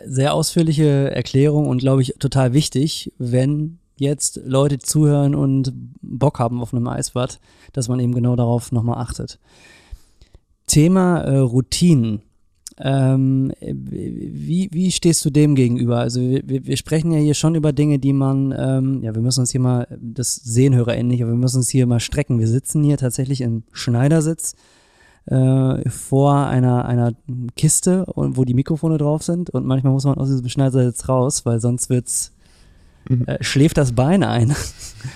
Sehr 0.05 0.35
ausführliche 0.35 1.11
Erklärung 1.11 1.69
und 1.69 1.79
glaube 1.79 2.03
ich 2.03 2.15
total 2.19 2.53
wichtig, 2.53 3.13
wenn 3.19 3.79
jetzt 3.97 4.41
Leute 4.45 4.79
zuhören 4.79 5.35
und 5.35 5.73
Bock 6.01 6.39
haben 6.39 6.61
auf 6.61 6.75
einem 6.75 6.89
Eisbad, 6.89 7.41
dass 7.73 7.89
man 7.89 8.01
eben 8.01 8.15
genau 8.15 8.37
darauf 8.37 8.73
nochmal 8.73 8.99
achtet. 8.99 9.39
Thema 10.67 11.19
äh, 11.21 11.39
Routinen. 11.39 12.23
Ähm, 12.79 13.53
wie, 13.61 14.69
wie 14.73 14.91
stehst 14.91 15.25
du 15.25 15.31
dem 15.31 15.55
gegenüber? 15.55 15.99
Also 15.99 16.21
wir, 16.21 16.67
wir 16.67 16.77
sprechen 16.77 17.13
ja 17.13 17.19
hier 17.19 17.35
schon 17.35 17.55
über 17.55 17.73
Dinge, 17.73 17.99
die 17.99 18.13
man, 18.13 18.55
ähm, 18.57 19.03
ja, 19.03 19.15
wir 19.15 19.23
müssen 19.23 19.41
uns 19.41 19.53
hier 19.53 19.61
mal, 19.61 19.87
das 20.01 20.37
sehen 20.37 20.75
HörerInnen 20.75 21.09
nicht, 21.09 21.23
aber 21.23 21.33
wir 21.33 21.39
müssen 21.39 21.59
uns 21.59 21.69
hier 21.69 21.87
mal 21.87 22.01
strecken. 22.01 22.39
Wir 22.39 22.49
sitzen 22.49 22.83
hier 22.83 22.97
tatsächlich 22.97 23.43
im 23.43 23.63
Schneidersitz 23.73 24.55
äh, 25.27 25.89
vor 25.89 26.47
einer, 26.47 26.85
einer 26.87 27.13
Kiste, 27.57 28.05
wo 28.17 28.45
die 28.45 28.55
Mikrofone 28.55 28.99
drauf 28.99 29.23
sind 29.23 29.51
und 29.51 29.67
manchmal 29.67 29.93
muss 29.93 30.05
man 30.05 30.19
aus 30.19 30.29
diesem 30.29 30.49
Schneidersitz 30.49 31.09
raus, 31.09 31.45
weil 31.47 31.61
sonst 31.61 31.91
wird's, 31.91 32.33
mhm. 33.09 33.27
äh, 33.27 33.43
schläft 33.43 33.77
das 33.77 33.93
Bein 33.93 34.25
ein. 34.25 34.57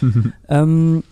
ähm, 0.49 1.03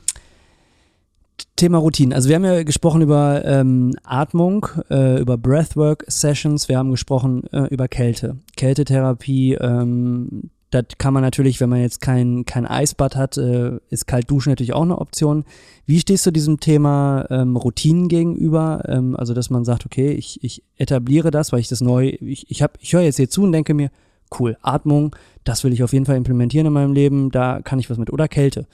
Thema 1.56 1.78
Routinen. 1.78 2.12
Also 2.12 2.28
wir 2.28 2.36
haben 2.36 2.44
ja 2.44 2.62
gesprochen 2.62 3.02
über 3.02 3.44
ähm, 3.44 3.94
Atmung, 4.02 4.66
äh, 4.90 5.20
über 5.20 5.36
Breathwork-Sessions, 5.36 6.68
wir 6.68 6.78
haben 6.78 6.90
gesprochen 6.90 7.44
äh, 7.52 7.66
über 7.68 7.88
Kälte. 7.88 8.38
Kältetherapie, 8.56 9.54
ähm, 9.54 10.50
das 10.70 10.86
kann 10.98 11.14
man 11.14 11.22
natürlich, 11.22 11.60
wenn 11.60 11.68
man 11.70 11.80
jetzt 11.80 12.00
kein, 12.00 12.44
kein 12.44 12.66
Eisbad 12.66 13.14
hat, 13.14 13.36
äh, 13.36 13.78
ist 13.90 14.06
kalt 14.06 14.28
duschen 14.28 14.50
natürlich 14.50 14.72
auch 14.72 14.82
eine 14.82 14.98
Option. 14.98 15.44
Wie 15.86 16.00
stehst 16.00 16.26
du 16.26 16.32
diesem 16.32 16.58
Thema 16.58 17.26
ähm, 17.30 17.56
Routinen 17.56 18.08
gegenüber? 18.08 18.82
Ähm, 18.88 19.14
also 19.16 19.34
dass 19.34 19.50
man 19.50 19.64
sagt, 19.64 19.86
okay, 19.86 20.10
ich, 20.12 20.42
ich 20.42 20.64
etabliere 20.76 21.30
das, 21.30 21.52
weil 21.52 21.60
ich 21.60 21.68
das 21.68 21.80
neu, 21.80 22.16
ich, 22.20 22.50
ich, 22.50 22.62
hab, 22.62 22.78
ich 22.80 22.92
höre 22.92 23.02
jetzt 23.02 23.16
hier 23.16 23.30
zu 23.30 23.44
und 23.44 23.52
denke 23.52 23.74
mir, 23.74 23.90
cool, 24.38 24.56
Atmung, 24.62 25.14
das 25.44 25.62
will 25.62 25.72
ich 25.72 25.84
auf 25.84 25.92
jeden 25.92 26.06
Fall 26.06 26.16
implementieren 26.16 26.66
in 26.66 26.72
meinem 26.72 26.92
Leben, 26.92 27.30
da 27.30 27.60
kann 27.62 27.78
ich 27.78 27.88
was 27.88 27.98
mit. 27.98 28.12
Oder 28.12 28.26
Kälte. 28.26 28.66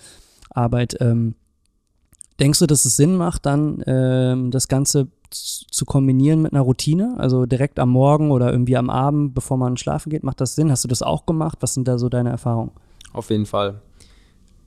Arbeit. 0.49 0.97
Ähm, 1.01 1.35
Denkst 2.41 2.59
du, 2.59 2.67
dass 2.67 2.87
es 2.87 2.97
Sinn 2.97 3.17
macht, 3.17 3.45
dann 3.45 3.83
ähm, 3.87 4.51
das 4.51 4.67
Ganze 4.69 5.09
zu 5.31 5.85
kombinieren 5.85 6.41
mit 6.41 6.53
einer 6.53 6.63
Routine? 6.63 7.15
Also 7.19 7.45
direkt 7.45 7.79
am 7.79 7.91
Morgen 7.91 8.31
oder 8.31 8.51
irgendwie 8.51 8.79
am 8.79 8.89
Abend, 8.89 9.35
bevor 9.35 9.59
man 9.59 9.77
schlafen 9.77 10.09
geht, 10.09 10.25
macht 10.25 10.41
das 10.41 10.55
Sinn? 10.55 10.71
Hast 10.71 10.83
du 10.83 10.89
das 10.89 11.03
auch 11.03 11.27
gemacht? 11.27 11.59
Was 11.61 11.75
sind 11.75 11.87
da 11.87 11.99
so 11.99 12.09
deine 12.09 12.31
Erfahrungen? 12.31 12.73
Auf 13.13 13.29
jeden 13.31 13.47
Fall. 13.47 13.83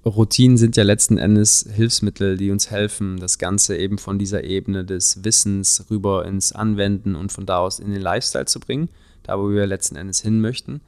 Routinen 0.06 0.58
sind 0.58 0.76
ja 0.76 0.84
letzten 0.84 1.18
Endes 1.18 1.68
Hilfsmittel, 1.74 2.38
die 2.38 2.52
uns 2.52 2.70
helfen, 2.70 3.20
das 3.20 3.38
Ganze 3.38 3.78
eben 3.78 3.98
von 3.98 4.20
dieser 4.20 4.44
Ebene 4.44 4.84
des 4.84 5.24
Wissens 5.24 5.86
rüber 5.90 6.26
ins 6.26 6.52
Anwenden 6.52 7.16
und 7.16 7.32
von 7.32 7.46
da 7.46 7.60
aus 7.60 7.80
in 7.80 7.92
den 7.92 8.02
Lifestyle 8.02 8.46
zu 8.46 8.60
bringen, 8.60 8.90
da 9.24 9.40
wo 9.40 9.50
wir 9.50 9.66
letzten 9.66 9.96
Endes 9.96 10.22
hin 10.22 10.42
möchten. 10.42 10.82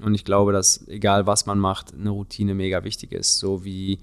Und 0.00 0.14
ich 0.14 0.24
glaube, 0.24 0.52
dass 0.52 0.88
egal 0.88 1.26
was 1.26 1.46
man 1.46 1.58
macht, 1.58 1.94
eine 1.94 2.10
Routine 2.10 2.54
mega 2.54 2.84
wichtig 2.84 3.12
ist. 3.12 3.38
So 3.38 3.64
wie 3.64 3.98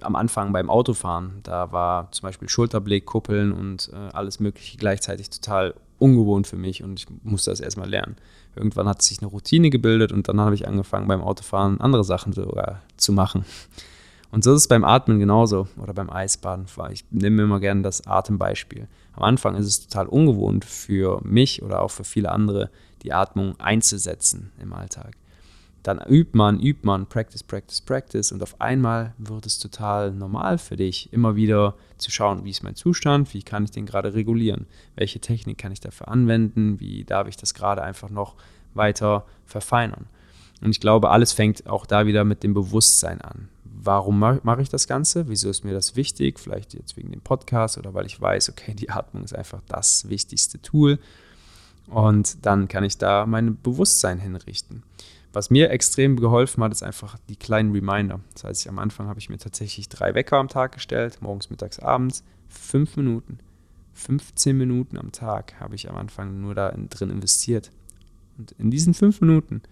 am 0.00 0.16
Anfang 0.16 0.52
beim 0.52 0.70
Autofahren, 0.70 1.40
da 1.42 1.72
war 1.72 2.10
zum 2.12 2.26
Beispiel 2.26 2.48
Schulterblick, 2.48 3.06
Kuppeln 3.06 3.52
und 3.52 3.90
äh, 3.92 3.96
alles 4.12 4.40
Mögliche 4.40 4.78
gleichzeitig 4.78 5.30
total 5.30 5.74
ungewohnt 5.98 6.46
für 6.46 6.56
mich 6.56 6.82
und 6.82 7.00
ich 7.00 7.06
musste 7.22 7.50
das 7.50 7.60
erstmal 7.60 7.88
lernen. 7.88 8.16
Irgendwann 8.56 8.88
hat 8.88 9.02
sich 9.02 9.20
eine 9.20 9.30
Routine 9.30 9.70
gebildet 9.70 10.12
und 10.12 10.28
dann 10.28 10.40
habe 10.40 10.54
ich 10.54 10.66
angefangen 10.66 11.06
beim 11.06 11.20
Autofahren 11.20 11.80
andere 11.80 12.04
Sachen 12.04 12.32
sogar 12.32 12.82
zu 12.96 13.12
machen. 13.12 13.44
Und 14.32 14.44
so 14.44 14.52
ist 14.52 14.62
es 14.62 14.68
beim 14.68 14.84
Atmen 14.84 15.18
genauso 15.18 15.66
oder 15.76 15.92
beim 15.92 16.08
Eisbaden. 16.08 16.66
Ich 16.92 17.04
nehme 17.10 17.42
immer 17.42 17.60
gerne 17.60 17.82
das 17.82 18.06
Atembeispiel. 18.06 18.86
Am 19.14 19.24
Anfang 19.24 19.56
ist 19.56 19.66
es 19.66 19.88
total 19.88 20.06
ungewohnt 20.06 20.64
für 20.64 21.20
mich 21.24 21.62
oder 21.62 21.82
auch 21.82 21.90
für 21.90 22.04
viele 22.04 22.30
andere, 22.30 22.70
die 23.02 23.12
Atmung 23.12 23.58
einzusetzen 23.58 24.52
im 24.60 24.72
Alltag 24.72 25.16
dann 25.82 25.98
übt 25.98 26.36
man, 26.36 26.60
übt 26.60 26.80
man, 26.84 27.06
practice, 27.06 27.42
practice, 27.42 27.80
practice 27.80 28.32
und 28.32 28.42
auf 28.42 28.60
einmal 28.60 29.14
wird 29.18 29.46
es 29.46 29.58
total 29.58 30.12
normal 30.12 30.58
für 30.58 30.76
dich, 30.76 31.12
immer 31.12 31.36
wieder 31.36 31.74
zu 31.96 32.10
schauen, 32.10 32.44
wie 32.44 32.50
ist 32.50 32.62
mein 32.62 32.74
Zustand, 32.74 33.32
wie 33.32 33.42
kann 33.42 33.64
ich 33.64 33.70
den 33.70 33.86
gerade 33.86 34.14
regulieren, 34.14 34.66
welche 34.96 35.20
Technik 35.20 35.58
kann 35.58 35.72
ich 35.72 35.80
dafür 35.80 36.08
anwenden, 36.08 36.80
wie 36.80 37.04
darf 37.04 37.28
ich 37.28 37.36
das 37.36 37.54
gerade 37.54 37.82
einfach 37.82 38.10
noch 38.10 38.34
weiter 38.74 39.24
verfeinern. 39.46 40.06
Und 40.60 40.70
ich 40.70 40.80
glaube, 40.80 41.10
alles 41.10 41.32
fängt 41.32 41.66
auch 41.66 41.86
da 41.86 42.06
wieder 42.06 42.24
mit 42.24 42.42
dem 42.42 42.52
Bewusstsein 42.52 43.20
an. 43.20 43.48
Warum 43.64 44.18
mache 44.18 44.60
ich 44.60 44.68
das 44.68 44.86
Ganze? 44.86 45.28
Wieso 45.28 45.48
ist 45.48 45.64
mir 45.64 45.72
das 45.72 45.96
wichtig? 45.96 46.38
Vielleicht 46.38 46.74
jetzt 46.74 46.98
wegen 46.98 47.12
dem 47.12 47.22
Podcast 47.22 47.78
oder 47.78 47.94
weil 47.94 48.04
ich 48.04 48.20
weiß, 48.20 48.50
okay, 48.50 48.74
die 48.74 48.90
Atmung 48.90 49.24
ist 49.24 49.34
einfach 49.34 49.62
das 49.68 50.10
wichtigste 50.10 50.60
Tool. 50.60 50.98
Und 51.86 52.44
dann 52.44 52.68
kann 52.68 52.84
ich 52.84 52.98
da 52.98 53.24
mein 53.24 53.58
Bewusstsein 53.62 54.18
hinrichten. 54.18 54.82
Was 55.32 55.50
mir 55.50 55.70
extrem 55.70 56.16
geholfen 56.16 56.62
hat, 56.64 56.72
ist 56.72 56.82
einfach 56.82 57.16
die 57.28 57.36
kleinen 57.36 57.72
Reminder. 57.72 58.20
Das 58.32 58.44
heißt, 58.44 58.68
am 58.68 58.78
Anfang 58.78 59.06
habe 59.06 59.20
ich 59.20 59.30
mir 59.30 59.38
tatsächlich 59.38 59.88
drei 59.88 60.14
Wecker 60.14 60.38
am 60.38 60.48
Tag 60.48 60.72
gestellt, 60.72 61.18
morgens, 61.20 61.50
mittags, 61.50 61.78
abends, 61.78 62.24
fünf 62.48 62.96
Minuten. 62.96 63.38
15 63.94 64.56
Minuten 64.56 64.96
am 64.96 65.12
Tag 65.12 65.54
habe 65.60 65.74
ich 65.74 65.88
am 65.90 65.96
Anfang 65.96 66.40
nur 66.40 66.54
da 66.54 66.70
drin 66.90 67.10
investiert. 67.10 67.70
Und 68.38 68.52
in 68.52 68.70
diesen 68.70 68.94
fünf 68.94 69.20
Minuten, 69.20 69.62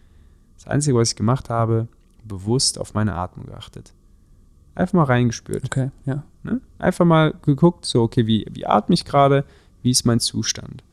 das 0.56 0.66
Einzige, 0.66 0.96
was 0.96 1.10
ich 1.10 1.16
gemacht 1.16 1.50
habe, 1.50 1.88
bewusst 2.24 2.78
auf 2.78 2.94
meine 2.94 3.14
Atmung 3.14 3.46
geachtet. 3.46 3.94
Einfach 4.74 4.94
mal 4.94 5.04
reingespürt. 5.04 5.64
Okay, 5.64 5.90
ja. 6.04 6.22
Ne? 6.42 6.60
Einfach 6.78 7.04
mal 7.04 7.34
geguckt, 7.42 7.84
so, 7.84 8.02
okay, 8.02 8.26
wie, 8.26 8.46
wie 8.52 8.66
atme 8.66 8.94
ich 8.94 9.04
gerade, 9.04 9.44
wie 9.82 9.90
ist 9.90 10.04
mein 10.04 10.20
Zustand? 10.20 10.84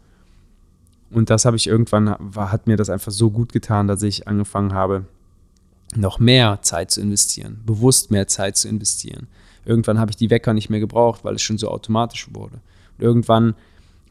Und 1.12 1.30
das 1.30 1.46
habe 1.46 1.56
ich 1.56 1.68
irgendwann, 1.68 2.16
war, 2.20 2.52
hat 2.52 2.68
mir 2.68 2.78
das 2.78 2.90
einfach 2.90 3.12
so 3.12 3.30
gut 3.30 3.54
getan, 3.54 3.88
dass 3.88 4.02
ich 4.04 4.28
angefangen 4.28 4.74
habe, 4.74 5.06
noch 5.96 6.20
mehr 6.20 6.60
Zeit 6.62 6.92
zu 6.92 7.02
investieren, 7.02 7.62
bewusst 7.66 8.12
mehr 8.12 8.28
Zeit 8.28 8.58
zu 8.58 8.68
investieren. 8.68 9.28
Irgendwann 9.66 10.00
habe 10.00 10.12
ich 10.12 10.18
die 10.18 10.30
Wecker 10.30 10.54
nicht 10.54 10.70
mehr 10.70 10.80
gebraucht, 10.80 11.24
weil 11.24 11.36
es 11.36 11.42
schon 11.42 11.58
so 11.58 11.70
automatisch 11.70 12.28
wurde. 12.34 12.56
Und 12.98 13.04
irgendwann 13.04 13.56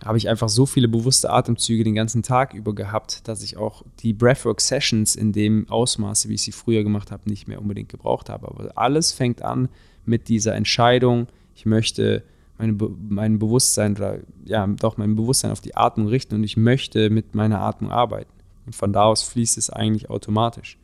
habe 0.05 0.19
ich 0.19 0.29
einfach 0.29 0.49
so 0.49 0.67
viele 0.67 0.89
bewusste 0.89 1.31
Atemzüge 1.31 1.85
den 1.85 1.95
ganzen 1.95 2.23
Tag 2.23 2.53
über 2.53 2.75
gehabt, 2.75 3.27
dass 3.29 3.43
ich 3.43 3.57
auch 3.57 3.83
die 4.01 4.13
Breathwork-Sessions 4.13 5.17
in 5.17 5.33
dem 5.33 5.69
Ausmaße, 5.69 6.29
wie 6.29 6.35
ich 6.35 6.43
sie 6.43 6.53
früher 6.53 6.83
gemacht 6.83 7.11
habe, 7.11 7.29
nicht 7.29 7.49
mehr 7.49 7.61
unbedingt 7.61 7.89
gebraucht 7.89 8.29
habe. 8.29 8.49
Aber 8.49 8.73
alles 8.77 9.13
fängt 9.13 9.43
an 9.43 9.69
mit 10.05 10.29
dieser 10.29 10.55
Entscheidung, 10.55 11.29
ich 11.55 11.67
möchte 11.67 12.25
meine, 12.59 12.77
mein 13.09 13.39
Bewusstsein 13.39 13.97
oder 13.97 14.19
ja, 14.45 14.67
doch 14.67 14.97
mein 14.97 15.17
Bewusstsein 15.17 15.51
auf 15.51 15.61
die 15.61 15.77
Atmung 15.77 16.09
richten 16.09 16.35
und 16.37 16.45
ich 16.45 16.57
möchte 16.57 17.11
mit 17.11 17.35
meiner 17.35 17.61
Atmung 17.61 17.91
arbeiten. 17.91 18.31
Und 18.67 18.75
von 18.75 18.93
da 18.93 19.05
aus 19.05 19.23
fließt 19.23 19.59
es 19.59 19.71
eigentlich 19.71 20.09
automatisch. 20.09 20.79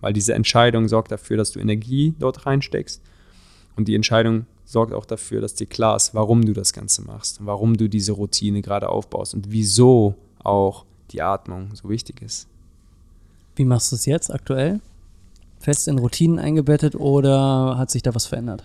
Weil 0.00 0.12
diese 0.12 0.34
Entscheidung 0.34 0.88
sorgt 0.88 1.10
dafür, 1.10 1.36
dass 1.36 1.52
du 1.52 1.60
Energie 1.60 2.14
dort 2.18 2.46
reinsteckst. 2.46 3.02
Und 3.76 3.88
die 3.88 3.94
Entscheidung 3.94 4.46
sorgt 4.64 4.92
auch 4.92 5.04
dafür, 5.04 5.40
dass 5.40 5.54
dir 5.54 5.66
klar 5.66 5.96
ist, 5.96 6.14
warum 6.14 6.44
du 6.44 6.52
das 6.52 6.72
Ganze 6.72 7.02
machst, 7.02 7.44
warum 7.44 7.76
du 7.76 7.88
diese 7.88 8.12
Routine 8.12 8.62
gerade 8.62 8.88
aufbaust 8.88 9.34
und 9.34 9.50
wieso 9.50 10.14
auch 10.42 10.84
die 11.10 11.22
Atmung 11.22 11.74
so 11.74 11.88
wichtig 11.88 12.22
ist. 12.22 12.48
Wie 13.54 13.64
machst 13.64 13.92
du 13.92 13.96
es 13.96 14.06
jetzt 14.06 14.32
aktuell? 14.32 14.80
Fest 15.58 15.88
in 15.88 15.98
Routinen 15.98 16.38
eingebettet 16.38 16.94
oder 16.94 17.78
hat 17.78 17.90
sich 17.90 18.02
da 18.02 18.14
was 18.14 18.26
verändert? 18.26 18.64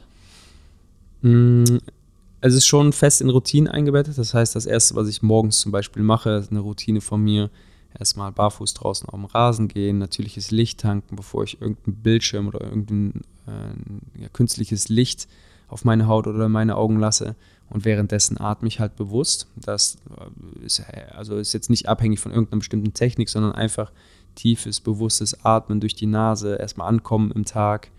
Es 2.44 2.56
ist 2.56 2.66
schon 2.66 2.92
fest 2.92 3.22
in 3.22 3.30
Routinen 3.30 3.72
eingebettet. 3.72 4.18
Das 4.18 4.34
heißt, 4.34 4.56
das 4.56 4.66
Erste, 4.66 4.96
was 4.96 5.08
ich 5.08 5.22
morgens 5.22 5.60
zum 5.60 5.72
Beispiel 5.72 6.02
mache, 6.02 6.32
ist 6.32 6.52
eine 6.52 6.60
Routine 6.60 7.00
von 7.00 7.24
mir. 7.24 7.52
Erstmal 7.98 8.32
barfuß 8.32 8.74
draußen 8.74 9.08
auf 9.10 9.16
dem 9.16 9.26
Rasen 9.26 9.68
gehen, 9.68 10.00
natürliches 10.00 10.50
Licht 10.50 10.80
tanken, 10.80 11.16
bevor 11.16 11.44
ich 11.44 11.62
irgendeinen 11.62 11.98
Bildschirm 11.98 12.48
oder 12.48 12.62
irgendein 12.62 13.22
äh, 13.48 14.22
ja, 14.22 14.30
künstliches 14.30 14.90
Licht 14.90 15.28
auf 15.68 15.86
meine 15.86 16.08
Haut 16.08 16.26
oder 16.26 16.50
meine 16.50 16.78
Augen 16.78 17.00
lasse. 17.00 17.36
Und 17.70 17.86
währenddessen 17.86 18.40
atme 18.40 18.68
ich 18.68 18.80
halt 18.80 18.96
bewusst. 18.96 19.48
Das 19.56 19.98
äh, 20.10 20.66
ist, 20.66 20.82
also 21.12 21.38
ist 21.38 21.54
jetzt 21.54 21.70
nicht 21.70 21.88
abhängig 21.88 22.20
von 22.20 22.32
irgendeiner 22.32 22.60
bestimmten 22.60 22.94
Technik, 22.94 23.30
sondern 23.30 23.52
einfach 23.52 23.92
tiefes, 24.34 24.80
bewusstes 24.80 25.46
Atmen 25.46 25.80
durch 25.80 25.94
die 25.94 26.08
Nase, 26.08 26.56
erstmal 26.56 26.88
ankommen 26.88 27.32
im 27.32 27.46
Tag 27.46 27.92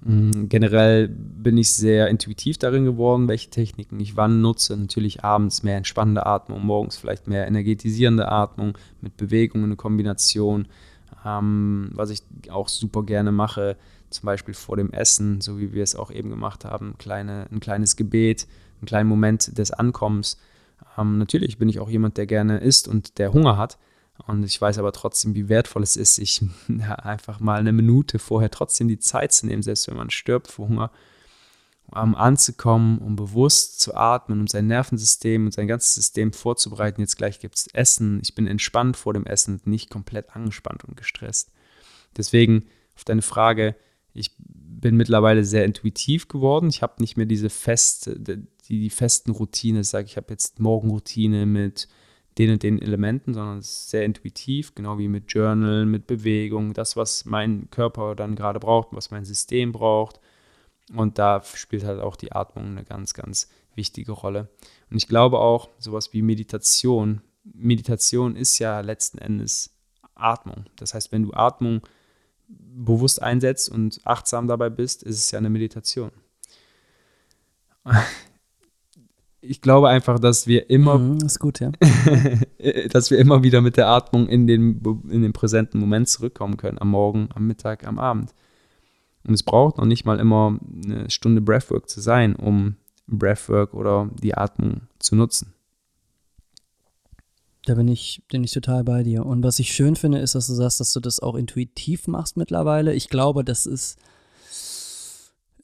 generell 0.00 1.08
bin 1.08 1.58
ich 1.58 1.70
sehr 1.70 2.08
intuitiv 2.08 2.56
darin 2.56 2.84
geworden, 2.84 3.26
welche 3.26 3.50
Techniken 3.50 3.98
ich 3.98 4.16
wann 4.16 4.40
nutze. 4.40 4.76
Natürlich 4.76 5.24
abends 5.24 5.62
mehr 5.62 5.76
entspannende 5.76 6.24
Atmung, 6.24 6.64
morgens 6.64 6.96
vielleicht 6.96 7.26
mehr 7.26 7.46
energetisierende 7.46 8.30
Atmung 8.30 8.78
mit 9.00 9.16
Bewegung 9.16 9.64
in 9.64 9.76
Kombination. 9.76 10.68
Ähm, 11.26 11.90
was 11.94 12.10
ich 12.10 12.22
auch 12.50 12.68
super 12.68 13.02
gerne 13.02 13.32
mache, 13.32 13.76
zum 14.10 14.26
Beispiel 14.26 14.54
vor 14.54 14.76
dem 14.76 14.92
Essen, 14.92 15.40
so 15.40 15.58
wie 15.58 15.72
wir 15.72 15.82
es 15.82 15.96
auch 15.96 16.12
eben 16.12 16.30
gemacht 16.30 16.64
haben, 16.64 16.94
kleine, 16.98 17.46
ein 17.50 17.60
kleines 17.60 17.96
Gebet, 17.96 18.46
einen 18.80 18.86
kleinen 18.86 19.08
Moment 19.08 19.58
des 19.58 19.72
Ankommens. 19.72 20.38
Ähm, 20.96 21.18
natürlich 21.18 21.58
bin 21.58 21.68
ich 21.68 21.80
auch 21.80 21.90
jemand, 21.90 22.16
der 22.16 22.26
gerne 22.26 22.58
isst 22.58 22.86
und 22.86 23.18
der 23.18 23.32
Hunger 23.32 23.56
hat. 23.56 23.78
Und 24.26 24.44
ich 24.44 24.60
weiß 24.60 24.78
aber 24.78 24.92
trotzdem, 24.92 25.34
wie 25.34 25.48
wertvoll 25.48 25.82
es 25.82 25.96
ist, 25.96 26.16
sich 26.16 26.42
ja, 26.68 26.94
einfach 26.94 27.40
mal 27.40 27.58
eine 27.58 27.72
Minute 27.72 28.18
vorher 28.18 28.50
trotzdem 28.50 28.88
die 28.88 28.98
Zeit 28.98 29.32
zu 29.32 29.46
nehmen, 29.46 29.62
selbst 29.62 29.88
wenn 29.88 29.96
man 29.96 30.10
stirbt 30.10 30.48
vor 30.48 30.68
Hunger, 30.68 30.90
um 31.86 32.14
anzukommen, 32.14 32.98
um 32.98 33.16
bewusst 33.16 33.80
zu 33.80 33.94
atmen, 33.94 34.40
um 34.40 34.46
sein 34.46 34.66
Nervensystem 34.66 35.46
und 35.46 35.52
sein 35.52 35.68
ganzes 35.68 35.94
System 35.94 36.32
vorzubereiten. 36.32 37.00
Jetzt 37.00 37.16
gleich 37.16 37.40
gibt 37.40 37.56
es 37.56 37.66
Essen. 37.68 38.20
Ich 38.22 38.34
bin 38.34 38.46
entspannt 38.46 38.96
vor 38.96 39.14
dem 39.14 39.24
Essen, 39.24 39.60
nicht 39.64 39.88
komplett 39.88 40.36
angespannt 40.36 40.84
und 40.84 40.96
gestresst. 40.96 41.50
Deswegen 42.16 42.66
auf 42.94 43.04
deine 43.04 43.22
Frage, 43.22 43.74
ich 44.12 44.32
bin 44.38 44.96
mittlerweile 44.96 45.44
sehr 45.44 45.64
intuitiv 45.64 46.28
geworden. 46.28 46.68
Ich 46.68 46.82
habe 46.82 47.00
nicht 47.00 47.16
mehr 47.16 47.26
diese 47.26 47.50
feste, 47.50 48.18
die, 48.18 48.80
die 48.80 48.90
festen 48.90 49.30
Routinen. 49.30 49.82
Ich 49.82 49.88
sage, 49.88 50.06
ich 50.06 50.16
habe 50.16 50.30
jetzt 50.30 50.60
Morgenroutine 50.60 51.46
mit 51.46 51.88
den 52.38 52.52
und 52.52 52.62
den 52.62 52.80
Elementen, 52.80 53.34
sondern 53.34 53.58
es 53.58 53.68
ist 53.68 53.90
sehr 53.90 54.04
intuitiv, 54.04 54.74
genau 54.74 54.98
wie 54.98 55.08
mit 55.08 55.32
Journal, 55.32 55.86
mit 55.86 56.06
Bewegung, 56.06 56.72
das, 56.72 56.96
was 56.96 57.24
mein 57.24 57.68
Körper 57.70 58.14
dann 58.14 58.36
gerade 58.36 58.60
braucht, 58.60 58.88
was 58.92 59.10
mein 59.10 59.24
System 59.24 59.72
braucht. 59.72 60.20
Und 60.94 61.18
da 61.18 61.42
spielt 61.42 61.84
halt 61.84 62.00
auch 62.00 62.16
die 62.16 62.32
Atmung 62.32 62.66
eine 62.66 62.84
ganz, 62.84 63.12
ganz 63.12 63.48
wichtige 63.74 64.12
Rolle. 64.12 64.48
Und 64.90 64.96
ich 64.96 65.08
glaube 65.08 65.38
auch, 65.38 65.68
sowas 65.78 66.12
wie 66.12 66.22
Meditation, 66.22 67.20
Meditation 67.44 68.36
ist 68.36 68.58
ja 68.58 68.80
letzten 68.80 69.18
Endes 69.18 69.74
Atmung. 70.14 70.66
Das 70.76 70.94
heißt, 70.94 71.12
wenn 71.12 71.24
du 71.24 71.32
Atmung 71.32 71.82
bewusst 72.48 73.20
einsetzt 73.20 73.68
und 73.68 74.00
achtsam 74.04 74.48
dabei 74.48 74.70
bist, 74.70 75.02
ist 75.02 75.18
es 75.18 75.30
ja 75.30 75.38
eine 75.38 75.50
Meditation 75.50 76.10
ich 79.40 79.60
glaube 79.60 79.88
einfach, 79.88 80.18
dass 80.18 80.46
wir 80.46 80.68
immer, 80.70 80.98
mhm, 80.98 81.18
ist 81.18 81.38
gut, 81.38 81.60
ja. 81.60 81.70
dass 82.90 83.10
wir 83.10 83.18
immer 83.18 83.42
wieder 83.42 83.60
mit 83.60 83.76
der 83.76 83.88
Atmung 83.88 84.28
in 84.28 84.46
den, 84.46 84.82
in 85.08 85.22
den 85.22 85.32
präsenten 85.32 85.78
Moment 85.78 86.08
zurückkommen 86.08 86.56
können, 86.56 86.78
am 86.78 86.90
Morgen, 86.90 87.28
am 87.34 87.46
Mittag, 87.46 87.86
am 87.86 87.98
Abend. 87.98 88.34
Und 89.24 89.34
es 89.34 89.42
braucht 89.42 89.78
noch 89.78 89.84
nicht 89.84 90.04
mal 90.04 90.18
immer 90.18 90.58
eine 90.84 91.10
Stunde 91.10 91.40
Breathwork 91.40 91.88
zu 91.88 92.00
sein, 92.00 92.34
um 92.34 92.76
Breathwork 93.06 93.74
oder 93.74 94.10
die 94.22 94.34
Atmung 94.34 94.82
zu 94.98 95.16
nutzen. 95.16 95.54
Da 97.64 97.74
bin 97.74 97.88
ich, 97.88 98.22
bin 98.30 98.42
ich 98.42 98.52
total 98.52 98.82
bei 98.84 99.02
dir. 99.02 99.26
Und 99.26 99.42
was 99.42 99.58
ich 99.58 99.72
schön 99.72 99.96
finde, 99.96 100.18
ist, 100.18 100.34
dass 100.34 100.46
du 100.46 100.54
sagst, 100.54 100.80
dass 100.80 100.92
du 100.92 101.00
das 101.00 101.20
auch 101.20 101.34
intuitiv 101.34 102.06
machst 102.06 102.36
mittlerweile. 102.36 102.94
Ich 102.94 103.08
glaube, 103.10 103.44
das 103.44 103.66
ist, 103.66 103.98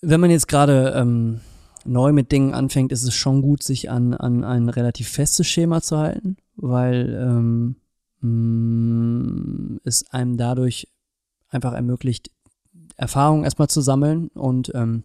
wenn 0.02 0.20
man 0.20 0.30
jetzt 0.30 0.48
gerade 0.48 0.92
ähm, 0.96 1.40
neu 1.84 2.12
mit 2.12 2.32
Dingen 2.32 2.54
anfängt, 2.54 2.92
ist 2.92 3.02
es 3.02 3.14
schon 3.14 3.42
gut, 3.42 3.62
sich 3.62 3.90
an, 3.90 4.14
an 4.14 4.44
ein 4.44 4.68
relativ 4.68 5.08
festes 5.08 5.46
Schema 5.46 5.80
zu 5.80 5.98
halten, 5.98 6.36
weil 6.56 7.16
ähm, 7.20 7.76
mh, 8.20 8.28
mm, 8.28 9.80
es 9.84 10.10
einem 10.10 10.36
dadurch 10.36 10.88
einfach 11.48 11.72
ermöglicht, 11.72 12.30
Erfahrungen 12.96 13.44
erstmal 13.44 13.68
zu 13.68 13.80
sammeln 13.80 14.28
und 14.28 14.72
ähm, 14.74 15.04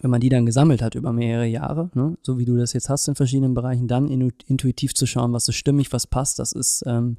wenn 0.00 0.10
man 0.10 0.20
die 0.20 0.28
dann 0.28 0.44
gesammelt 0.44 0.82
hat 0.82 0.94
über 0.94 1.12
mehrere 1.12 1.46
Jahre, 1.46 1.90
ne, 1.94 2.16
so 2.22 2.38
wie 2.38 2.44
du 2.44 2.56
das 2.56 2.74
jetzt 2.74 2.90
hast 2.90 3.08
in 3.08 3.14
verschiedenen 3.14 3.54
Bereichen, 3.54 3.88
dann 3.88 4.08
intuitiv 4.08 4.94
zu 4.94 5.06
schauen, 5.06 5.32
was 5.32 5.48
ist 5.48 5.54
stimmig, 5.54 5.92
was 5.92 6.06
passt, 6.06 6.38
das 6.38 6.52
ist, 6.52 6.84
ähm, 6.86 7.16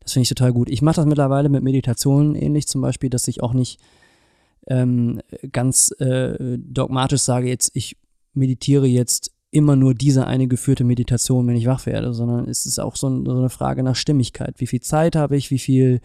das 0.00 0.12
finde 0.12 0.24
ich 0.24 0.28
total 0.28 0.52
gut. 0.52 0.68
Ich 0.68 0.82
mache 0.82 0.96
das 0.96 1.06
mittlerweile 1.06 1.48
mit 1.48 1.62
Meditationen 1.62 2.34
ähnlich, 2.34 2.66
zum 2.68 2.82
Beispiel, 2.82 3.08
dass 3.08 3.28
ich 3.28 3.42
auch 3.42 3.54
nicht 3.54 3.80
ähm, 4.66 5.20
ganz 5.52 5.90
äh, 6.00 6.58
dogmatisch 6.58 7.22
sage, 7.22 7.48
jetzt 7.48 7.70
ich 7.74 7.96
meditiere 8.34 8.86
jetzt 8.86 9.32
immer 9.50 9.76
nur 9.76 9.94
diese 9.94 10.26
eine 10.26 10.46
geführte 10.46 10.84
Meditation, 10.84 11.46
wenn 11.46 11.56
ich 11.56 11.66
wach 11.66 11.86
werde, 11.86 12.12
sondern 12.12 12.48
es 12.48 12.66
ist 12.66 12.78
auch 12.78 12.96
so, 12.96 13.24
so 13.24 13.36
eine 13.36 13.48
Frage 13.48 13.82
nach 13.82 13.96
Stimmigkeit. 13.96 14.54
Wie 14.58 14.66
viel 14.66 14.80
Zeit 14.80 15.16
habe 15.16 15.36
ich, 15.36 15.50
wie 15.50 15.58
viel, 15.58 16.00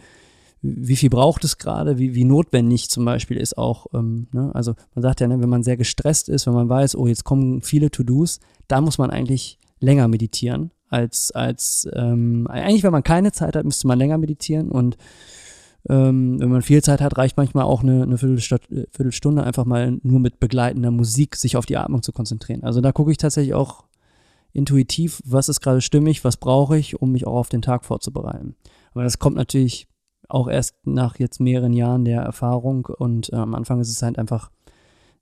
wie 0.61 0.95
viel 0.95 1.09
braucht 1.09 1.43
es 1.43 1.57
gerade, 1.57 1.97
wie, 1.97 2.15
wie 2.15 2.23
notwendig 2.23 2.89
zum 2.89 3.03
Beispiel 3.03 3.35
ist 3.35 3.57
auch, 3.57 3.87
ähm, 3.93 4.27
ne? 4.31 4.51
also 4.53 4.75
man 4.95 5.03
sagt 5.03 5.19
ja, 5.19 5.27
ne, 5.27 5.41
wenn 5.41 5.49
man 5.49 5.63
sehr 5.63 5.75
gestresst 5.75 6.29
ist, 6.29 6.47
wenn 6.47 6.53
man 6.53 6.69
weiß, 6.69 6.95
oh, 6.95 7.05
jetzt 7.05 7.25
kommen 7.25 7.61
viele 7.61 7.91
To-Dos, 7.91 8.39
da 8.69 8.79
muss 8.79 8.97
man 8.97 9.09
eigentlich 9.09 9.59
länger 9.79 10.07
meditieren, 10.07 10.71
als, 10.87 11.31
als 11.31 11.87
ähm, 11.93 12.47
eigentlich, 12.47 12.83
wenn 12.83 12.93
man 12.93 13.03
keine 13.03 13.33
Zeit 13.33 13.57
hat, 13.57 13.65
müsste 13.65 13.87
man 13.87 13.99
länger 13.99 14.17
meditieren 14.17 14.71
und 14.71 14.95
ähm, 15.89 16.39
wenn 16.39 16.49
man 16.49 16.61
viel 16.61 16.81
Zeit 16.81 17.01
hat, 17.01 17.17
reicht 17.17 17.35
manchmal 17.35 17.65
auch 17.65 17.83
eine, 17.83 18.03
eine 18.03 18.15
äh, 18.15 18.17
Viertelstunde, 18.17 19.43
einfach 19.43 19.65
mal 19.65 19.99
nur 20.03 20.19
mit 20.19 20.39
begleitender 20.39 20.91
Musik 20.91 21.35
sich 21.35 21.57
auf 21.57 21.65
die 21.65 21.77
Atmung 21.77 22.01
zu 22.03 22.13
konzentrieren. 22.13 22.63
Also 22.63 22.79
da 22.79 22.91
gucke 22.91 23.11
ich 23.11 23.17
tatsächlich 23.17 23.53
auch 23.53 23.83
intuitiv, 24.53 25.21
was 25.25 25.49
ist 25.49 25.61
gerade 25.61 25.81
stimmig, 25.81 26.23
was 26.23 26.37
brauche 26.37 26.77
ich, 26.77 27.01
um 27.01 27.11
mich 27.11 27.27
auch 27.27 27.35
auf 27.35 27.49
den 27.49 27.61
Tag 27.61 27.83
vorzubereiten. 27.83 28.55
Aber 28.93 29.03
das 29.03 29.19
kommt 29.19 29.35
natürlich 29.35 29.87
auch 30.29 30.47
erst 30.47 30.75
nach 30.85 31.19
jetzt 31.19 31.41
mehreren 31.41 31.73
Jahren 31.73 32.05
der 32.05 32.21
Erfahrung 32.21 32.85
und 32.85 33.33
äh, 33.33 33.35
am 33.35 33.55
Anfang 33.55 33.81
ist 33.81 33.89
es 33.89 34.01
halt 34.01 34.17
einfach 34.17 34.51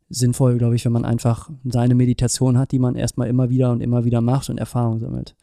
sinnvoll, 0.10 0.58
glaube 0.58 0.76
ich, 0.76 0.86
wenn 0.86 0.91
man 0.91 1.06
einfach 1.06 1.50
seine 1.63 1.95
Meditation 1.95 2.58
hat, 2.58 2.71
die 2.71 2.80
man 2.80 2.95
erstmal 2.95 3.30
immer 3.30 3.50
wieder 3.50 3.71
und 3.71 3.82
immer 3.82 4.04
wieder 4.04 4.21
macht 4.21 4.50
und 4.50 4.60
Erfahrung 4.60 5.00
sammelt. 5.00 5.36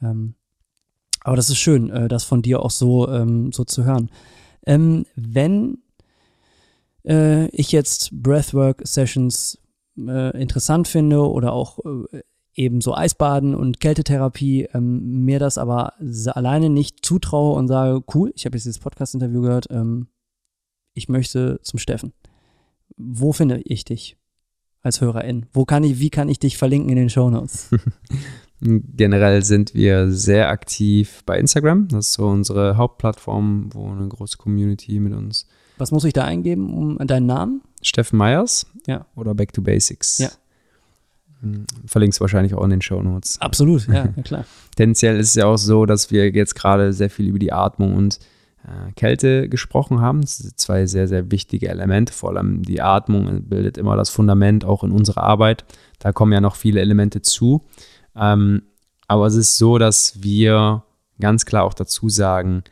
Ähm, 0.00 0.34
aber 1.20 1.36
das 1.36 1.50
ist 1.50 1.58
schön, 1.58 1.90
äh, 1.90 2.08
das 2.08 2.24
von 2.24 2.40
dir 2.40 2.62
auch 2.62 2.70
so, 2.70 3.08
ähm, 3.08 3.52
so 3.52 3.64
zu 3.64 3.84
hören. 3.84 4.10
Ähm, 4.66 5.06
wenn 5.16 5.78
äh, 7.06 7.48
ich 7.48 7.72
jetzt 7.72 8.10
Breathwork-Sessions 8.22 9.58
äh, 9.98 10.40
interessant 10.40 10.88
finde 10.88 11.28
oder 11.28 11.52
auch 11.52 11.78
äh, 11.84 12.22
eben 12.54 12.80
so 12.80 12.94
Eisbaden 12.94 13.54
und 13.54 13.80
Kältetherapie, 13.80 14.68
ähm, 14.72 15.24
mir 15.24 15.38
das 15.38 15.58
aber 15.58 15.94
alleine 16.26 16.70
nicht 16.70 17.04
zutraue 17.04 17.56
und 17.56 17.68
sage, 17.68 18.02
cool, 18.14 18.32
ich 18.36 18.46
habe 18.46 18.56
jetzt 18.56 18.64
dieses 18.64 18.78
Podcast-Interview 18.78 19.42
gehört, 19.42 19.66
ähm, 19.70 20.08
ich 20.94 21.08
möchte 21.08 21.60
zum 21.62 21.78
Steffen. 21.78 22.12
Wo 22.96 23.32
finde 23.32 23.60
ich 23.64 23.84
dich 23.84 24.16
als 24.80 25.00
Hörerin? 25.00 25.46
Wo 25.52 25.64
kann 25.64 25.82
ich, 25.82 25.98
wie 25.98 26.10
kann 26.10 26.28
ich 26.28 26.38
dich 26.38 26.56
verlinken 26.56 26.90
in 26.90 26.96
den 26.96 27.10
Show 27.10 27.30
Notes? 27.30 27.70
Generell 28.66 29.44
sind 29.44 29.74
wir 29.74 30.10
sehr 30.10 30.48
aktiv 30.48 31.22
bei 31.26 31.38
Instagram. 31.38 31.88
Das 31.88 32.06
ist 32.06 32.12
so 32.14 32.26
unsere 32.26 32.78
Hauptplattform, 32.78 33.68
wo 33.74 33.90
eine 33.90 34.08
große 34.08 34.38
Community 34.38 34.98
mit 35.00 35.12
uns. 35.12 35.46
Was 35.76 35.90
muss 35.90 36.04
ich 36.04 36.14
da 36.14 36.24
eingeben 36.24 36.72
um 36.72 37.06
deinen 37.06 37.26
Namen? 37.26 37.60
Steffen 37.82 38.16
Meyers. 38.16 38.66
Ja. 38.86 39.04
Oder 39.16 39.34
Back 39.34 39.52
to 39.52 39.60
Basics. 39.60 40.18
Ja. 40.18 40.30
Hm, 41.42 41.66
verlinkst 41.84 42.22
wahrscheinlich 42.22 42.54
auch 42.54 42.64
in 42.64 42.70
den 42.70 42.80
Show 42.80 43.02
Notes. 43.02 43.38
Absolut, 43.40 43.86
ja, 43.86 44.06
ja 44.16 44.22
klar. 44.24 44.46
Tendenziell 44.76 45.18
ist 45.18 45.28
es 45.28 45.34
ja 45.34 45.44
auch 45.44 45.58
so, 45.58 45.84
dass 45.84 46.10
wir 46.10 46.30
jetzt 46.30 46.54
gerade 46.54 46.94
sehr 46.94 47.10
viel 47.10 47.28
über 47.28 47.38
die 47.38 47.52
Atmung 47.52 47.94
und 47.94 48.18
äh, 48.64 48.92
Kälte 48.92 49.50
gesprochen 49.50 50.00
haben. 50.00 50.22
Das 50.22 50.38
sind 50.38 50.58
zwei 50.58 50.86
sehr, 50.86 51.06
sehr 51.06 51.30
wichtige 51.30 51.68
Elemente. 51.68 52.14
Vor 52.14 52.30
allem 52.30 52.62
die 52.62 52.80
Atmung 52.80 53.42
bildet 53.42 53.76
immer 53.76 53.96
das 53.96 54.08
Fundament 54.08 54.64
auch 54.64 54.82
in 54.84 54.90
unserer 54.90 55.22
Arbeit. 55.22 55.66
Da 55.98 56.12
kommen 56.12 56.32
ja 56.32 56.40
noch 56.40 56.56
viele 56.56 56.80
Elemente 56.80 57.20
zu. 57.20 57.62
Ähm, 58.16 58.62
aber 59.06 59.26
es 59.26 59.34
ist 59.34 59.58
so, 59.58 59.78
dass 59.78 60.22
wir 60.22 60.82
ganz 61.20 61.46
klar 61.46 61.64
auch 61.64 61.74
dazu 61.74 62.08
sagen, 62.08 62.64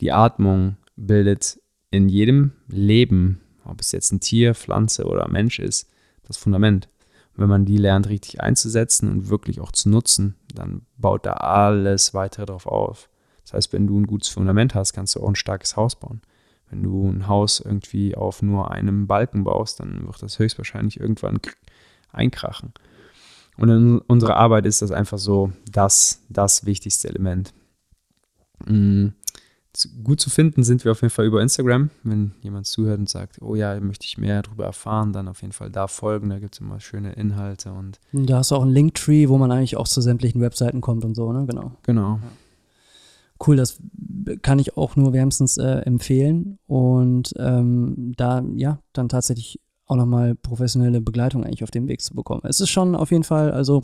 die 0.00 0.12
Atmung 0.12 0.76
bildet 0.96 1.60
in 1.90 2.08
jedem 2.08 2.52
Leben, 2.68 3.40
ob 3.64 3.80
es 3.80 3.92
jetzt 3.92 4.12
ein 4.12 4.20
Tier, 4.20 4.54
Pflanze 4.54 5.06
oder 5.06 5.28
Mensch 5.28 5.58
ist, 5.58 5.90
das 6.26 6.36
Fundament. 6.36 6.88
Und 7.34 7.42
wenn 7.42 7.48
man 7.48 7.64
die 7.64 7.78
lernt, 7.78 8.08
richtig 8.08 8.40
einzusetzen 8.40 9.10
und 9.10 9.28
wirklich 9.28 9.60
auch 9.60 9.72
zu 9.72 9.88
nutzen, 9.88 10.34
dann 10.54 10.82
baut 10.96 11.24
da 11.24 11.34
alles 11.34 12.14
weitere 12.14 12.46
drauf 12.46 12.66
auf. 12.66 13.08
Das 13.44 13.54
heißt, 13.54 13.72
wenn 13.72 13.86
du 13.86 13.98
ein 13.98 14.06
gutes 14.06 14.28
Fundament 14.28 14.74
hast, 14.74 14.92
kannst 14.92 15.14
du 15.14 15.22
auch 15.22 15.28
ein 15.28 15.36
starkes 15.36 15.76
Haus 15.76 15.96
bauen. 15.96 16.20
Wenn 16.68 16.82
du 16.82 17.08
ein 17.08 17.28
Haus 17.28 17.60
irgendwie 17.60 18.14
auf 18.14 18.42
nur 18.42 18.70
einem 18.70 19.06
Balken 19.06 19.44
baust, 19.44 19.80
dann 19.80 20.06
wird 20.06 20.22
das 20.22 20.38
höchstwahrscheinlich 20.38 21.00
irgendwann 21.00 21.40
einkrachen. 22.12 22.74
Und 23.58 23.68
in 23.68 23.98
unserer 23.98 24.36
Arbeit 24.36 24.66
ist 24.66 24.82
das 24.82 24.92
einfach 24.92 25.18
so 25.18 25.52
das, 25.70 26.22
das 26.28 26.64
wichtigste 26.64 27.08
Element. 27.08 27.52
Mhm 28.66 29.14
gut 30.02 30.20
zu 30.20 30.30
finden 30.30 30.62
sind 30.62 30.84
wir 30.84 30.92
auf 30.92 31.02
jeden 31.02 31.12
Fall 31.12 31.26
über 31.26 31.42
Instagram. 31.42 31.90
Wenn 32.02 32.32
jemand 32.42 32.66
zuhört 32.66 32.98
und 32.98 33.08
sagt, 33.08 33.40
oh 33.42 33.54
ja, 33.54 33.78
möchte 33.80 34.06
ich 34.06 34.18
mehr 34.18 34.42
darüber 34.42 34.64
erfahren, 34.64 35.12
dann 35.12 35.28
auf 35.28 35.42
jeden 35.42 35.52
Fall 35.52 35.70
da 35.70 35.86
folgen. 35.86 36.30
Da 36.30 36.38
gibt 36.38 36.54
es 36.54 36.60
immer 36.60 36.80
schöne 36.80 37.12
Inhalte 37.12 37.72
und. 37.72 38.00
Da 38.12 38.38
hast 38.38 38.50
du 38.50 38.56
auch 38.56 38.62
einen 38.62 38.72
Linktree, 38.72 39.28
wo 39.28 39.38
man 39.38 39.52
eigentlich 39.52 39.76
auch 39.76 39.88
zu 39.88 40.00
sämtlichen 40.00 40.40
Webseiten 40.40 40.80
kommt 40.80 41.04
und 41.04 41.14
so, 41.14 41.32
ne? 41.32 41.46
Genau. 41.46 41.72
Genau. 41.84 42.20
Cool, 43.46 43.54
das 43.54 43.80
kann 44.42 44.58
ich 44.58 44.76
auch 44.76 44.96
nur 44.96 45.12
wärmstens 45.12 45.58
äh, 45.58 45.82
empfehlen. 45.82 46.58
Und 46.66 47.34
ähm, 47.38 48.14
da, 48.16 48.42
ja, 48.56 48.80
dann 48.92 49.08
tatsächlich 49.08 49.60
auch 49.88 49.96
nochmal 49.96 50.34
professionelle 50.34 51.00
Begleitung 51.00 51.44
eigentlich 51.44 51.64
auf 51.64 51.70
dem 51.70 51.88
Weg 51.88 52.00
zu 52.00 52.14
bekommen. 52.14 52.42
Es 52.44 52.60
ist 52.60 52.70
schon 52.70 52.94
auf 52.94 53.10
jeden 53.10 53.24
Fall, 53.24 53.50
also 53.50 53.80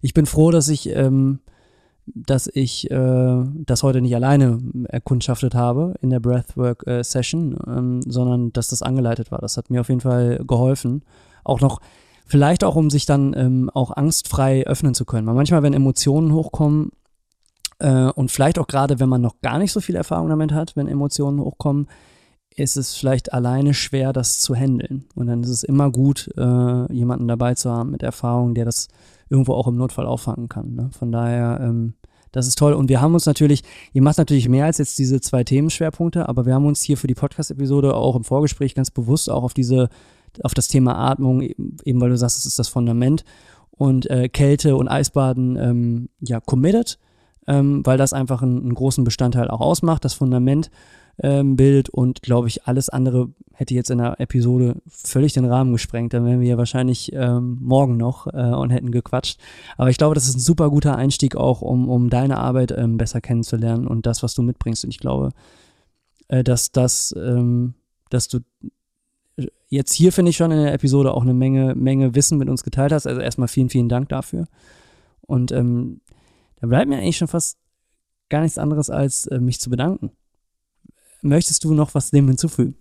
ich 0.00 0.14
bin 0.14 0.26
froh, 0.26 0.50
dass 0.50 0.68
ich 0.68 0.88
ähm, 0.88 1.40
dass 2.06 2.48
ich 2.52 2.90
äh, 2.90 3.44
das 3.64 3.82
heute 3.82 4.00
nicht 4.00 4.14
alleine 4.14 4.60
erkundschaftet 4.88 5.54
habe 5.54 5.94
in 6.02 6.10
der 6.10 6.20
Breathwork-Session, 6.20 7.56
äh, 7.56 7.70
ähm, 7.70 8.02
sondern 8.02 8.52
dass 8.52 8.68
das 8.68 8.82
angeleitet 8.82 9.30
war. 9.30 9.38
Das 9.38 9.56
hat 9.56 9.70
mir 9.70 9.80
auf 9.80 9.88
jeden 9.88 10.02
Fall 10.02 10.42
geholfen. 10.46 11.02
Auch 11.44 11.60
noch, 11.60 11.80
vielleicht 12.26 12.62
auch, 12.62 12.76
um 12.76 12.90
sich 12.90 13.06
dann 13.06 13.34
ähm, 13.34 13.70
auch 13.72 13.90
angstfrei 13.90 14.66
öffnen 14.66 14.94
zu 14.94 15.04
können. 15.04 15.26
Weil 15.26 15.34
manchmal, 15.34 15.62
wenn 15.62 15.72
Emotionen 15.72 16.32
hochkommen, 16.32 16.90
äh, 17.78 18.10
und 18.10 18.30
vielleicht 18.30 18.58
auch 18.58 18.66
gerade, 18.66 19.00
wenn 19.00 19.08
man 19.08 19.22
noch 19.22 19.40
gar 19.40 19.58
nicht 19.58 19.72
so 19.72 19.80
viel 19.80 19.96
Erfahrung 19.96 20.28
damit 20.28 20.52
hat, 20.52 20.76
wenn 20.76 20.88
Emotionen 20.88 21.40
hochkommen, 21.40 21.88
ist 22.56 22.76
es 22.76 22.94
vielleicht 22.94 23.32
alleine 23.32 23.74
schwer, 23.74 24.12
das 24.12 24.38
zu 24.38 24.54
handeln. 24.54 25.04
Und 25.14 25.26
dann 25.26 25.42
ist 25.42 25.50
es 25.50 25.64
immer 25.64 25.90
gut, 25.90 26.30
äh, 26.36 26.92
jemanden 26.92 27.26
dabei 27.26 27.54
zu 27.54 27.70
haben 27.70 27.90
mit 27.90 28.02
Erfahrung, 28.02 28.54
der 28.54 28.64
das 28.64 28.88
irgendwo 29.28 29.54
auch 29.54 29.66
im 29.66 29.76
Notfall 29.76 30.06
auffangen 30.06 30.48
kann. 30.48 30.74
Ne? 30.74 30.90
Von 30.96 31.10
daher, 31.10 31.58
ähm, 31.60 31.94
das 32.30 32.46
ist 32.46 32.58
toll. 32.58 32.72
Und 32.72 32.88
wir 32.88 33.00
haben 33.00 33.14
uns 33.14 33.26
natürlich, 33.26 33.62
ihr 33.92 34.02
macht 34.02 34.18
natürlich 34.18 34.48
mehr 34.48 34.66
als 34.66 34.78
jetzt 34.78 34.98
diese 34.98 35.20
zwei 35.20 35.44
Themenschwerpunkte, 35.44 36.28
aber 36.28 36.46
wir 36.46 36.54
haben 36.54 36.66
uns 36.66 36.82
hier 36.82 36.96
für 36.96 37.06
die 37.06 37.14
Podcast-Episode 37.14 37.94
auch 37.94 38.16
im 38.16 38.24
Vorgespräch 38.24 38.74
ganz 38.74 38.90
bewusst 38.90 39.30
auch 39.30 39.42
auf 39.42 39.54
diese, 39.54 39.88
auf 40.42 40.54
das 40.54 40.68
Thema 40.68 40.96
Atmung, 40.96 41.40
eben 41.42 42.00
weil 42.00 42.10
du 42.10 42.16
sagst, 42.16 42.38
es 42.38 42.46
ist 42.46 42.58
das 42.58 42.68
Fundament 42.68 43.24
und 43.70 44.08
äh, 44.10 44.28
Kälte 44.28 44.76
und 44.76 44.88
Eisbaden 44.88 45.56
ähm, 45.56 46.08
ja 46.20 46.40
committed, 46.40 46.98
ähm, 47.46 47.84
weil 47.84 47.98
das 47.98 48.12
einfach 48.12 48.42
einen, 48.42 48.62
einen 48.62 48.74
großen 48.74 49.04
Bestandteil 49.04 49.48
auch 49.48 49.60
ausmacht, 49.60 50.04
das 50.04 50.14
Fundament 50.14 50.70
ähm, 51.22 51.56
bildet 51.56 51.88
und 51.88 52.22
glaube 52.22 52.48
ich, 52.48 52.66
alles 52.66 52.88
andere 52.88 53.28
hätte 53.52 53.74
jetzt 53.74 53.90
in 53.90 53.98
der 53.98 54.20
Episode 54.20 54.76
völlig 54.88 55.32
den 55.32 55.44
Rahmen 55.44 55.72
gesprengt. 55.72 56.12
Dann 56.12 56.24
wären 56.24 56.40
wir 56.40 56.48
ja 56.48 56.58
wahrscheinlich 56.58 57.12
ähm, 57.12 57.58
morgen 57.60 57.96
noch 57.96 58.26
äh, 58.26 58.52
und 58.52 58.70
hätten 58.70 58.90
gequatscht. 58.90 59.38
Aber 59.76 59.90
ich 59.90 59.98
glaube, 59.98 60.14
das 60.14 60.28
ist 60.28 60.36
ein 60.36 60.40
super 60.40 60.70
guter 60.70 60.96
Einstieg 60.96 61.36
auch, 61.36 61.62
um, 61.62 61.88
um 61.88 62.10
deine 62.10 62.38
Arbeit 62.38 62.72
ähm, 62.76 62.96
besser 62.96 63.20
kennenzulernen 63.20 63.86
und 63.86 64.06
das, 64.06 64.22
was 64.22 64.34
du 64.34 64.42
mitbringst. 64.42 64.84
Und 64.84 64.90
ich 64.90 64.98
glaube, 64.98 65.30
äh, 66.28 66.42
dass 66.42 66.72
das, 66.72 67.14
ähm, 67.16 67.74
dass 68.10 68.28
du 68.28 68.40
jetzt 69.68 69.92
hier 69.92 70.12
finde 70.12 70.30
ich 70.30 70.36
schon 70.36 70.50
in 70.50 70.62
der 70.62 70.72
Episode 70.72 71.12
auch 71.12 71.22
eine 71.22 71.34
Menge, 71.34 71.74
Menge 71.74 72.14
Wissen 72.14 72.38
mit 72.38 72.48
uns 72.48 72.62
geteilt 72.64 72.92
hast. 72.92 73.06
Also 73.06 73.20
erstmal 73.20 73.48
vielen, 73.48 73.70
vielen 73.70 73.88
Dank 73.88 74.08
dafür. 74.08 74.46
Und 75.22 75.52
ähm, 75.52 76.00
da 76.60 76.66
bleibt 76.66 76.88
mir 76.88 76.98
eigentlich 76.98 77.16
schon 77.16 77.28
fast 77.28 77.58
gar 78.28 78.40
nichts 78.40 78.58
anderes, 78.58 78.90
als 78.90 79.26
äh, 79.26 79.38
mich 79.38 79.60
zu 79.60 79.70
bedanken. 79.70 80.10
Möchtest 81.24 81.64
du 81.64 81.74
noch 81.74 81.94
was 81.94 82.10
dem 82.10 82.28
hinzufügen? 82.28 82.74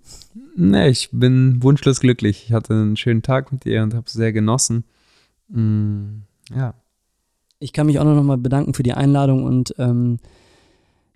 Nee, 0.55 0.89
ich 0.89 1.09
bin 1.11 1.63
wunschlos 1.63 1.99
glücklich. 1.99 2.45
Ich 2.45 2.53
hatte 2.53 2.73
einen 2.73 2.97
schönen 2.97 3.21
Tag 3.21 3.51
mit 3.51 3.65
dir 3.65 3.83
und 3.83 3.93
habe 3.93 4.05
es 4.05 4.13
sehr 4.13 4.33
genossen. 4.33 4.83
Mm, 5.49 6.23
ja. 6.55 6.73
Ich 7.59 7.73
kann 7.73 7.87
mich 7.87 7.99
auch 7.99 8.03
noch 8.03 8.21
mal 8.21 8.37
bedanken 8.37 8.73
für 8.73 8.83
die 8.83 8.93
Einladung 8.93 9.43
und 9.43 9.73
ähm, 9.77 10.19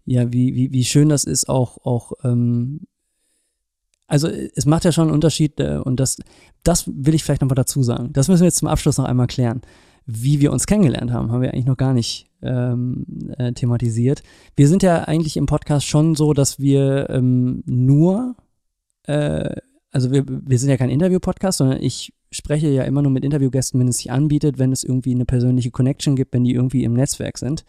ja, 0.06 0.32
wie, 0.32 0.56
wie, 0.56 0.72
wie 0.72 0.86
schön 0.86 1.10
das 1.10 1.26
ist, 1.26 1.50
auch, 1.50 1.86
auch 1.86 2.14
ähm, 2.24 2.82
also 4.08 4.30
es 4.30 4.66
macht 4.66 4.86
ja 4.86 4.94
schon 4.94 5.08
einen 5.08 5.14
Unterschied 5.14 5.60
äh, 5.60 5.82
und 5.84 6.00
das, 6.00 6.18
das 6.64 6.86
will 6.88 7.14
ich 7.14 7.26
vielleicht 7.26 7.42
noch 7.42 7.50
mal 7.50 7.56
dazu 7.56 7.84
sagen. 7.84 8.14
Das 8.14 8.30
müssen 8.30 8.42
wir 8.42 8.48
jetzt 8.48 8.60
zum 8.60 8.70
Abschluss 8.70 8.98
noch 8.98 9.06
einmal 9.06 9.28
klären 9.28 9.62
wie 10.08 10.40
wir 10.40 10.52
uns 10.54 10.66
kennengelernt 10.66 11.12
haben, 11.12 11.32
haben 11.32 11.42
wir 11.42 11.54
eigentlich 11.54 11.66
noch 11.66 11.78
gar 11.78 11.94
nicht 11.94 12.27
ähm, 12.42 13.06
äh, 13.38 13.52
thematisiert. 13.54 14.24
Wir 14.56 14.68
sind 14.68 14.84
ja 14.84 15.04
eigentlich 15.04 15.38
im 15.38 15.46
Podcast 15.46 15.86
schon 15.88 16.16
so, 16.16 16.34
dass 16.34 16.60
wir 16.60 17.10
ähm, 17.10 17.64
nur, 17.66 18.36
äh, 19.04 19.56
also 19.92 20.12
wir, 20.12 20.26
wir 20.28 20.60
sind 20.60 20.70
ja 20.70 20.78
kein 20.78 20.90
Interview-Podcast, 20.90 21.60
sondern 21.60 21.82
ich 21.82 22.14
spreche 22.32 22.70
ja 22.70 22.84
immer 22.84 23.02
nur 23.02 23.12
mit 23.12 23.24
Interviewgästen, 23.24 23.80
wenn 23.80 23.88
es 23.88 23.98
sich 23.98 24.12
anbietet, 24.12 24.60
wenn 24.60 24.72
es 24.72 24.84
irgendwie 24.84 25.14
eine 25.14 25.26
persönliche 25.26 25.72
Connection 25.72 26.16
gibt, 26.16 26.34
wenn 26.34 26.44
die 26.44 26.54
irgendwie 26.54 26.84
im 26.84 26.94
Netzwerk 26.94 27.38
sind. 27.38 27.64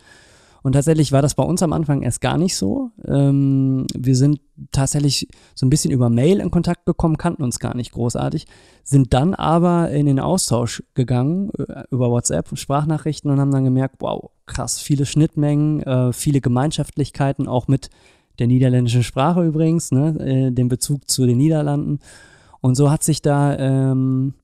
Und 0.63 0.73
tatsächlich 0.73 1.13
war 1.13 1.23
das 1.23 1.35
bei 1.35 1.43
uns 1.43 1.63
am 1.63 1.73
Anfang 1.73 2.03
erst 2.03 2.21
gar 2.21 2.37
nicht 2.37 2.57
so. 2.57 2.91
Ähm, 3.07 3.87
wir 3.97 4.17
sind 4.17 4.41
tatsächlich 4.73 5.29
so 5.55 5.67
ein 5.67 5.71
bisschen 5.71 5.91
über 5.91 6.11
Mail 6.11 6.41
in 6.41 6.51
Kontakt 6.51 6.87
gekommen, 6.87 7.17
kannten 7.17 7.43
uns 7.43 7.59
gar 7.59 7.77
nicht 7.77 7.93
großartig, 7.93 8.47
sind 8.83 9.15
dann 9.15 9.35
aber 9.35 9.91
in 9.91 10.07
den 10.07 10.19
Austausch 10.21 10.83
gegangen 10.95 11.51
äh, 11.59 11.85
über 11.91 12.11
WhatsApp, 12.11 12.49
Sprachnachrichten 12.59 13.31
und 13.31 13.41
haben 13.41 13.53
dann 13.53 13.65
gemerkt, 13.65 13.97
wow, 14.01 14.31
krass, 14.47 14.81
viele 14.81 15.07
Schnittmengen, 15.07 15.83
äh, 15.83 16.13
viele 16.13 16.41
Gemeinschaftlichkeiten, 16.41 17.47
auch 17.47 17.69
mit 17.69 17.91
der 18.39 18.47
niederländischen 18.47 19.03
Sprache 19.03 19.45
übrigens, 19.45 19.91
ne, 19.91 20.17
äh, 20.21 20.51
den 20.51 20.69
Bezug 20.69 21.09
zu 21.11 21.27
den 21.27 21.39
Niederlanden. 21.39 22.01
Und 22.61 22.75
so 22.75 22.91
hat 22.91 23.05
sich 23.05 23.23
da 23.23 23.57
ähm, 23.57 24.35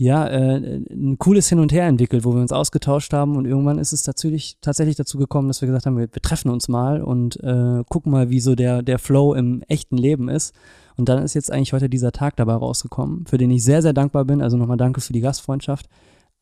ja, 0.00 0.26
äh, 0.28 0.80
ein 0.90 1.18
cooles 1.18 1.50
Hin 1.50 1.58
und 1.58 1.72
Her 1.72 1.86
entwickelt, 1.86 2.24
wo 2.24 2.32
wir 2.32 2.40
uns 2.40 2.52
ausgetauscht 2.52 3.12
haben 3.12 3.36
und 3.36 3.44
irgendwann 3.44 3.78
ist 3.78 3.92
es 3.92 4.02
tatsächlich, 4.02 4.56
tatsächlich 4.62 4.96
dazu 4.96 5.18
gekommen, 5.18 5.48
dass 5.48 5.60
wir 5.60 5.66
gesagt 5.66 5.84
haben, 5.84 5.98
wir, 5.98 6.08
wir 6.10 6.22
treffen 6.22 6.50
uns 6.50 6.68
mal 6.68 7.02
und 7.02 7.36
äh, 7.42 7.84
gucken 7.86 8.10
mal, 8.10 8.30
wie 8.30 8.40
so 8.40 8.54
der, 8.54 8.80
der 8.82 8.98
Flow 8.98 9.34
im 9.34 9.60
echten 9.68 9.98
Leben 9.98 10.30
ist. 10.30 10.54
Und 10.96 11.10
dann 11.10 11.22
ist 11.22 11.34
jetzt 11.34 11.52
eigentlich 11.52 11.74
heute 11.74 11.90
dieser 11.90 12.12
Tag 12.12 12.36
dabei 12.36 12.54
rausgekommen, 12.54 13.26
für 13.26 13.36
den 13.36 13.50
ich 13.50 13.62
sehr, 13.62 13.82
sehr 13.82 13.92
dankbar 13.92 14.24
bin. 14.24 14.40
Also 14.40 14.56
nochmal 14.56 14.78
danke 14.78 15.02
für 15.02 15.12
die 15.12 15.20
Gastfreundschaft 15.20 15.86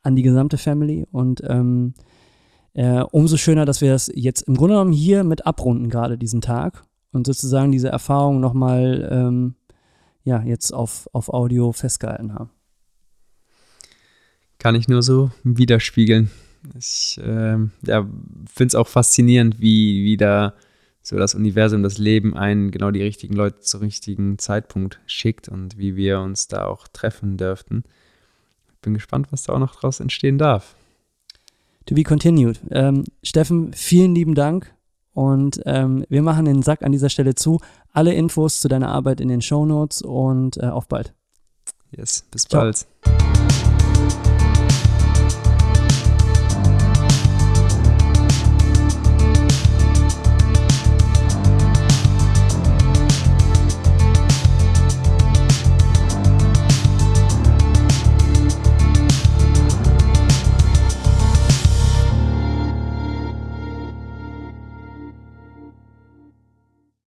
an 0.02 0.14
die 0.14 0.22
gesamte 0.22 0.56
Family 0.56 1.04
und 1.10 1.42
ähm, 1.44 1.94
äh, 2.74 3.00
umso 3.10 3.36
schöner, 3.36 3.64
dass 3.64 3.80
wir 3.80 3.90
das 3.90 4.08
jetzt 4.14 4.42
im 4.42 4.54
Grunde 4.54 4.74
genommen 4.74 4.92
hier 4.92 5.24
mit 5.24 5.46
abrunden, 5.46 5.90
gerade 5.90 6.16
diesen 6.16 6.42
Tag 6.42 6.84
und 7.10 7.26
sozusagen 7.26 7.72
diese 7.72 7.88
Erfahrung 7.88 8.38
nochmal 8.38 9.08
ähm, 9.10 9.56
ja, 10.22 10.44
jetzt 10.44 10.72
auf, 10.72 11.08
auf 11.12 11.28
Audio 11.28 11.72
festgehalten 11.72 12.34
haben 12.34 12.50
kann 14.58 14.74
ich 14.74 14.88
nur 14.88 15.02
so 15.02 15.30
widerspiegeln. 15.44 16.30
Ich 16.76 17.18
äh, 17.22 17.56
ja, 17.86 18.08
finde 18.52 18.66
es 18.66 18.74
auch 18.74 18.88
faszinierend, 18.88 19.60
wie, 19.60 20.04
wie 20.04 20.16
da 20.16 20.54
so 21.02 21.16
das 21.16 21.34
Universum, 21.34 21.82
das 21.82 21.98
Leben 21.98 22.36
einen 22.36 22.70
genau 22.70 22.90
die 22.90 23.02
richtigen 23.02 23.34
Leute 23.34 23.60
zum 23.60 23.80
richtigen 23.80 24.38
Zeitpunkt 24.38 25.00
schickt 25.06 25.48
und 25.48 25.78
wie 25.78 25.96
wir 25.96 26.20
uns 26.20 26.48
da 26.48 26.66
auch 26.66 26.86
treffen 26.88 27.36
dürften. 27.36 27.84
Bin 28.82 28.94
gespannt, 28.94 29.28
was 29.30 29.44
da 29.44 29.54
auch 29.54 29.58
noch 29.58 29.74
draus 29.76 30.00
entstehen 30.00 30.38
darf. 30.38 30.76
To 31.86 31.94
be 31.94 32.02
continued. 32.02 32.60
Ähm, 32.70 33.04
Steffen, 33.22 33.72
vielen 33.72 34.14
lieben 34.14 34.34
Dank 34.34 34.74
und 35.14 35.60
ähm, 35.64 36.04
wir 36.08 36.22
machen 36.22 36.44
den 36.44 36.62
Sack 36.62 36.82
an 36.82 36.92
dieser 36.92 37.08
Stelle 37.08 37.34
zu. 37.34 37.58
Alle 37.92 38.12
Infos 38.12 38.60
zu 38.60 38.68
deiner 38.68 38.88
Arbeit 38.88 39.20
in 39.20 39.28
den 39.28 39.40
Show 39.40 39.64
Notes 39.64 40.02
und 40.02 40.58
äh, 40.58 40.66
auf 40.66 40.88
bald. 40.88 41.14
Yes, 41.90 42.24
bis 42.30 42.42
Ciao. 42.42 42.62
bald. 42.62 42.86